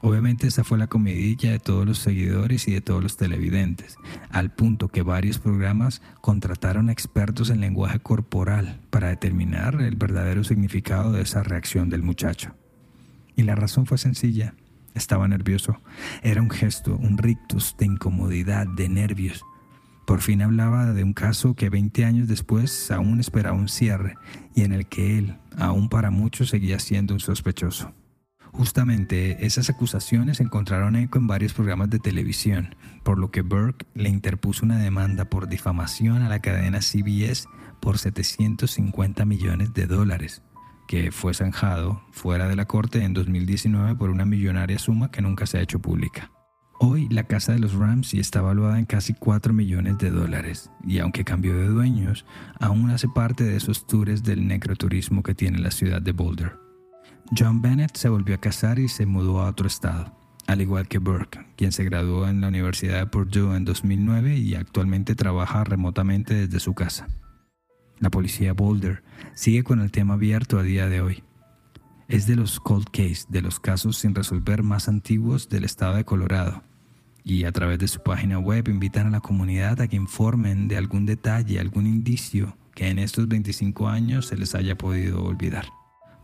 Obviamente 0.04 0.48
esa 0.48 0.64
fue 0.64 0.78
la 0.78 0.88
comidilla 0.88 1.52
de 1.52 1.60
todos 1.60 1.86
los 1.86 1.98
seguidores 1.98 2.66
y 2.66 2.72
de 2.72 2.80
todos 2.80 3.00
los 3.00 3.16
televidentes, 3.16 3.96
al 4.30 4.50
punto 4.50 4.88
que 4.88 5.02
varios 5.02 5.38
programas 5.38 6.02
contrataron 6.20 6.90
expertos 6.90 7.50
en 7.50 7.60
lenguaje 7.60 8.00
corporal 8.00 8.80
para 8.90 9.10
determinar 9.10 9.80
el 9.80 9.94
verdadero 9.94 10.42
significado 10.42 11.12
de 11.12 11.22
esa 11.22 11.44
reacción 11.44 11.88
del 11.88 12.02
muchacho. 12.02 12.52
Y 13.36 13.44
la 13.44 13.54
razón 13.54 13.86
fue 13.86 13.96
sencilla. 13.96 14.54
Estaba 14.94 15.28
nervioso. 15.28 15.80
Era 16.22 16.42
un 16.42 16.50
gesto, 16.50 16.96
un 16.96 17.16
rictus 17.16 17.76
de 17.78 17.86
incomodidad, 17.86 18.66
de 18.66 18.88
nervios. 18.88 19.44
Por 20.06 20.20
fin 20.20 20.42
hablaba 20.42 20.92
de 20.92 21.04
un 21.04 21.12
caso 21.12 21.54
que 21.54 21.70
20 21.70 22.04
años 22.04 22.28
después 22.28 22.90
aún 22.90 23.20
esperaba 23.20 23.56
un 23.56 23.68
cierre 23.68 24.16
y 24.54 24.62
en 24.62 24.72
el 24.72 24.86
que 24.86 25.18
él, 25.18 25.38
aún 25.56 25.88
para 25.88 26.10
muchos, 26.10 26.50
seguía 26.50 26.78
siendo 26.78 27.14
un 27.14 27.20
sospechoso. 27.20 27.94
Justamente 28.52 29.46
esas 29.46 29.70
acusaciones 29.70 30.40
encontraron 30.40 30.96
eco 30.96 31.18
en 31.18 31.26
varios 31.26 31.54
programas 31.54 31.88
de 31.88 31.98
televisión, 31.98 32.74
por 33.02 33.18
lo 33.18 33.30
que 33.30 33.40
Burke 33.40 33.86
le 33.94 34.10
interpuso 34.10 34.66
una 34.66 34.78
demanda 34.78 35.24
por 35.24 35.48
difamación 35.48 36.22
a 36.22 36.28
la 36.28 36.40
cadena 36.40 36.80
CBS 36.80 37.48
por 37.80 37.98
750 37.98 39.24
millones 39.24 39.72
de 39.72 39.86
dólares 39.86 40.42
que 40.92 41.10
fue 41.10 41.32
zanjado 41.32 42.02
fuera 42.10 42.48
de 42.48 42.56
la 42.56 42.66
corte 42.66 43.02
en 43.02 43.14
2019 43.14 43.94
por 43.94 44.10
una 44.10 44.26
millonaria 44.26 44.78
suma 44.78 45.10
que 45.10 45.22
nunca 45.22 45.46
se 45.46 45.56
ha 45.56 45.62
hecho 45.62 45.78
pública. 45.78 46.30
Hoy 46.84 47.06
la 47.10 47.22
casa 47.22 47.52
de 47.52 47.60
los 47.60 47.74
Ramsey 47.74 48.18
está 48.18 48.40
valuada 48.40 48.76
en 48.76 48.86
casi 48.86 49.14
4 49.14 49.52
millones 49.52 49.98
de 49.98 50.10
dólares 50.10 50.68
y 50.84 50.98
aunque 50.98 51.22
cambió 51.22 51.56
de 51.56 51.68
dueños, 51.68 52.26
aún 52.58 52.90
hace 52.90 53.06
parte 53.06 53.44
de 53.44 53.56
esos 53.56 53.86
tours 53.86 54.24
del 54.24 54.48
necroturismo 54.48 55.22
que 55.22 55.36
tiene 55.36 55.60
la 55.60 55.70
ciudad 55.70 56.02
de 56.02 56.10
Boulder. 56.10 56.56
John 57.38 57.62
Bennett 57.62 57.96
se 57.96 58.08
volvió 58.08 58.34
a 58.34 58.40
casar 58.40 58.80
y 58.80 58.88
se 58.88 59.06
mudó 59.06 59.42
a 59.42 59.48
otro 59.50 59.68
estado, 59.68 60.12
al 60.48 60.60
igual 60.60 60.88
que 60.88 60.98
Burke, 60.98 61.46
quien 61.54 61.70
se 61.70 61.84
graduó 61.84 62.26
en 62.26 62.40
la 62.40 62.48
Universidad 62.48 62.98
de 62.98 63.06
Purdue 63.06 63.54
en 63.54 63.64
2009 63.64 64.38
y 64.38 64.56
actualmente 64.56 65.14
trabaja 65.14 65.62
remotamente 65.62 66.34
desde 66.34 66.58
su 66.58 66.74
casa. 66.74 67.06
La 68.00 68.10
policía 68.10 68.54
Boulder 68.54 69.04
sigue 69.34 69.62
con 69.62 69.78
el 69.78 69.92
tema 69.92 70.14
abierto 70.14 70.58
a 70.58 70.64
día 70.64 70.88
de 70.88 71.00
hoy. 71.00 71.22
Es 72.08 72.26
de 72.26 72.34
los 72.34 72.58
cold 72.58 72.86
case, 72.90 73.24
de 73.28 73.40
los 73.40 73.60
casos 73.60 73.98
sin 73.98 74.16
resolver 74.16 74.64
más 74.64 74.88
antiguos 74.88 75.48
del 75.48 75.62
estado 75.62 75.94
de 75.94 76.04
Colorado. 76.04 76.64
Y 77.24 77.44
a 77.44 77.52
través 77.52 77.78
de 77.78 77.88
su 77.88 78.02
página 78.02 78.38
web 78.38 78.68
invitan 78.68 79.06
a 79.06 79.10
la 79.10 79.20
comunidad 79.20 79.80
a 79.80 79.88
que 79.88 79.96
informen 79.96 80.68
de 80.68 80.76
algún 80.76 81.06
detalle, 81.06 81.60
algún 81.60 81.86
indicio 81.86 82.56
que 82.74 82.88
en 82.88 82.98
estos 82.98 83.28
25 83.28 83.88
años 83.88 84.26
se 84.26 84.36
les 84.36 84.54
haya 84.54 84.76
podido 84.76 85.22
olvidar 85.22 85.66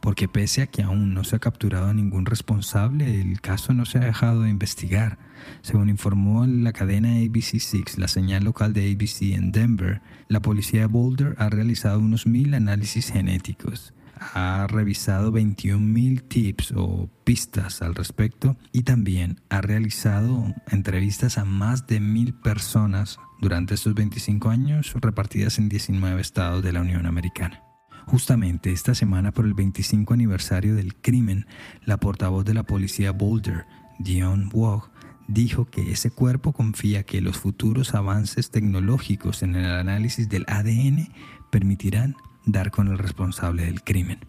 porque 0.00 0.28
pese 0.28 0.62
a 0.62 0.66
que 0.66 0.82
aún 0.82 1.12
no 1.14 1.24
se 1.24 1.36
ha 1.36 1.38
capturado 1.38 1.88
a 1.88 1.94
ningún 1.94 2.26
responsable, 2.26 3.20
el 3.20 3.40
caso 3.40 3.74
no 3.74 3.84
se 3.84 3.98
ha 3.98 4.02
dejado 4.02 4.42
de 4.42 4.50
investigar. 4.50 5.18
Según 5.62 5.88
informó 5.88 6.46
la 6.46 6.72
cadena 6.72 7.10
ABC6, 7.10 7.96
la 7.96 8.08
señal 8.08 8.44
local 8.44 8.72
de 8.72 8.90
ABC 8.90 9.34
en 9.34 9.52
Denver, 9.52 10.00
la 10.28 10.40
policía 10.40 10.80
de 10.80 10.86
Boulder 10.86 11.34
ha 11.38 11.48
realizado 11.48 11.98
unos 11.98 12.26
mil 12.26 12.54
análisis 12.54 13.10
genéticos, 13.10 13.92
ha 14.20 14.66
revisado 14.68 15.32
21.000 15.32 16.22
tips 16.28 16.72
o 16.76 17.08
pistas 17.24 17.82
al 17.82 17.94
respecto 17.94 18.56
y 18.72 18.82
también 18.82 19.40
ha 19.48 19.60
realizado 19.60 20.54
entrevistas 20.70 21.38
a 21.38 21.44
más 21.44 21.86
de 21.86 22.00
mil 22.00 22.34
personas 22.34 23.18
durante 23.40 23.74
estos 23.74 23.94
25 23.94 24.50
años 24.50 24.94
repartidas 25.00 25.58
en 25.58 25.68
19 25.68 26.20
estados 26.20 26.62
de 26.62 26.72
la 26.72 26.80
Unión 26.80 27.06
Americana. 27.06 27.62
Justamente 28.06 28.72
esta 28.72 28.94
semana 28.94 29.32
por 29.32 29.44
el 29.44 29.54
25 29.54 30.14
aniversario 30.14 30.74
del 30.74 30.94
crimen, 30.94 31.46
la 31.84 31.98
portavoz 31.98 32.44
de 32.44 32.54
la 32.54 32.62
policía 32.62 33.12
Boulder, 33.12 33.66
Dion 33.98 34.48
Wog, 34.52 34.90
dijo 35.28 35.66
que 35.66 35.92
ese 35.92 36.10
cuerpo 36.10 36.52
confía 36.52 37.02
que 37.02 37.20
los 37.20 37.36
futuros 37.36 37.94
avances 37.94 38.50
tecnológicos 38.50 39.42
en 39.42 39.56
el 39.56 39.66
análisis 39.66 40.28
del 40.28 40.46
ADN 40.48 41.12
permitirán 41.50 42.16
dar 42.52 42.70
con 42.70 42.88
el 42.88 42.98
responsable 42.98 43.64
del 43.64 43.82
crimen. 43.82 44.20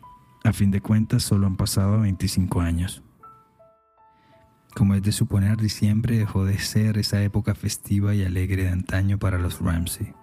A 0.44 0.54
fin 0.54 0.72
de 0.72 0.82
cuentas, 0.82 1.24
solo 1.24 1.48
han 1.48 1.58
pasado 1.58 2.02
25 2.02 2.62
años. 2.62 3.04
Como 4.76 4.94
es 4.94 5.02
de 5.02 5.12
suponer, 5.12 5.58
diciembre 5.58 6.18
dejó 6.18 6.46
de 6.46 6.60
ser 6.60 6.98
esa 6.98 7.22
época 7.22 7.56
festiva 7.56 8.14
y 8.14 8.24
alegre 8.24 8.64
de 8.64 8.70
antaño 8.70 9.18
para 9.18 9.38
los 9.38 9.60
Ramsey. 9.60 10.14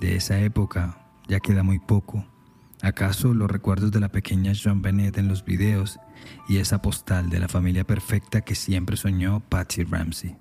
De 0.00 0.16
esa 0.16 0.38
época 0.40 0.98
ya 1.26 1.40
queda 1.40 1.62
muy 1.62 1.78
poco 1.78 2.24
¿Acaso 2.82 3.32
los 3.32 3.50
recuerdos 3.50 3.90
de 3.90 4.00
la 4.00 4.10
pequeña 4.10 4.52
Jean 4.52 4.82
Bennett 4.82 5.16
en 5.16 5.28
los 5.28 5.44
videos 5.44 5.98
y 6.46 6.58
esa 6.58 6.82
postal 6.82 7.30
de 7.30 7.40
la 7.40 7.48
familia 7.48 7.84
perfecta 7.84 8.42
que 8.42 8.54
siempre 8.54 8.98
soñó 8.98 9.40
Patsy 9.40 9.82
Ramsey? 9.84 10.36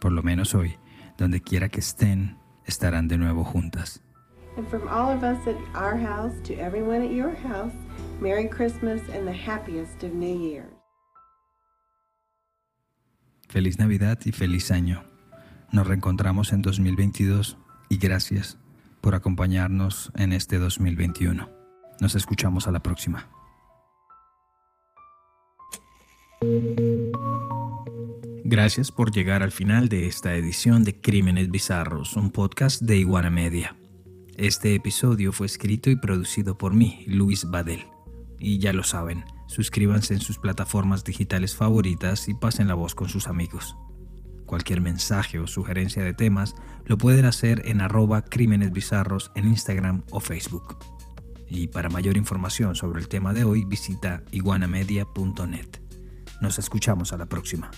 Por 0.00 0.12
lo 0.12 0.22
menos 0.22 0.54
hoy, 0.54 0.76
donde 1.18 1.40
quiera 1.40 1.68
que 1.68 1.80
estén, 1.80 2.38
estarán 2.66 3.08
de 3.08 3.18
nuevo 3.18 3.42
juntas. 3.42 4.03
And 4.56 4.68
from 4.68 4.86
all 4.88 5.10
of 5.10 5.24
us 5.24 5.46
at 5.46 5.56
our 5.74 5.96
house 5.96 6.32
to 6.44 6.54
everyone 6.54 7.02
at 7.02 7.10
your 7.10 7.34
house, 7.34 7.72
Merry 8.20 8.48
Christmas 8.48 9.00
and 9.12 9.26
the 9.26 9.32
happiest 9.32 10.02
of 10.04 10.14
New 10.14 10.38
Year's. 10.38 10.72
Feliz 13.48 13.78
Navidad 13.78 14.18
y 14.24 14.32
feliz 14.32 14.70
año. 14.70 15.04
Nos 15.72 15.86
reencontramos 15.86 16.52
en 16.52 16.62
2022 16.62 17.56
y 17.88 17.98
gracias 17.98 18.58
por 19.00 19.14
acompañarnos 19.14 20.10
en 20.16 20.32
este 20.32 20.58
2021. 20.58 21.48
Nos 22.00 22.14
escuchamos 22.14 22.66
a 22.66 22.72
la 22.72 22.80
próxima. 22.80 23.28
Gracias 28.44 28.92
por 28.92 29.10
llegar 29.10 29.42
al 29.42 29.52
final 29.52 29.88
de 29.88 30.06
esta 30.06 30.34
edición 30.34 30.84
de 30.84 31.00
Crímenes 31.00 31.50
Bizarros, 31.50 32.16
un 32.16 32.30
podcast 32.30 32.82
de 32.82 32.96
Iguana 32.98 33.30
Media. 33.30 33.76
Este 34.36 34.74
episodio 34.74 35.30
fue 35.30 35.46
escrito 35.46 35.90
y 35.90 35.96
producido 35.96 36.58
por 36.58 36.74
mí, 36.74 37.04
Luis 37.06 37.48
Badel. 37.48 37.86
Y 38.40 38.58
ya 38.58 38.72
lo 38.72 38.82
saben, 38.82 39.24
suscríbanse 39.46 40.12
en 40.12 40.20
sus 40.20 40.38
plataformas 40.38 41.04
digitales 41.04 41.54
favoritas 41.54 42.28
y 42.28 42.34
pasen 42.34 42.66
la 42.66 42.74
voz 42.74 42.96
con 42.96 43.08
sus 43.08 43.28
amigos. 43.28 43.76
Cualquier 44.44 44.80
mensaje 44.80 45.38
o 45.38 45.46
sugerencia 45.46 46.02
de 46.02 46.14
temas 46.14 46.56
lo 46.84 46.98
pueden 46.98 47.26
hacer 47.26 47.62
en 47.66 47.80
arroba 47.80 48.22
crímenes 48.22 48.72
bizarros 48.72 49.30
en 49.36 49.46
Instagram 49.46 50.02
o 50.10 50.18
Facebook. 50.18 50.78
Y 51.48 51.68
para 51.68 51.88
mayor 51.88 52.16
información 52.16 52.74
sobre 52.74 53.00
el 53.00 53.08
tema 53.08 53.34
de 53.34 53.44
hoy 53.44 53.64
visita 53.64 54.24
iguanamedia.net. 54.32 55.68
Nos 56.40 56.58
escuchamos 56.58 57.12
a 57.12 57.18
la 57.18 57.26
próxima. 57.26 57.70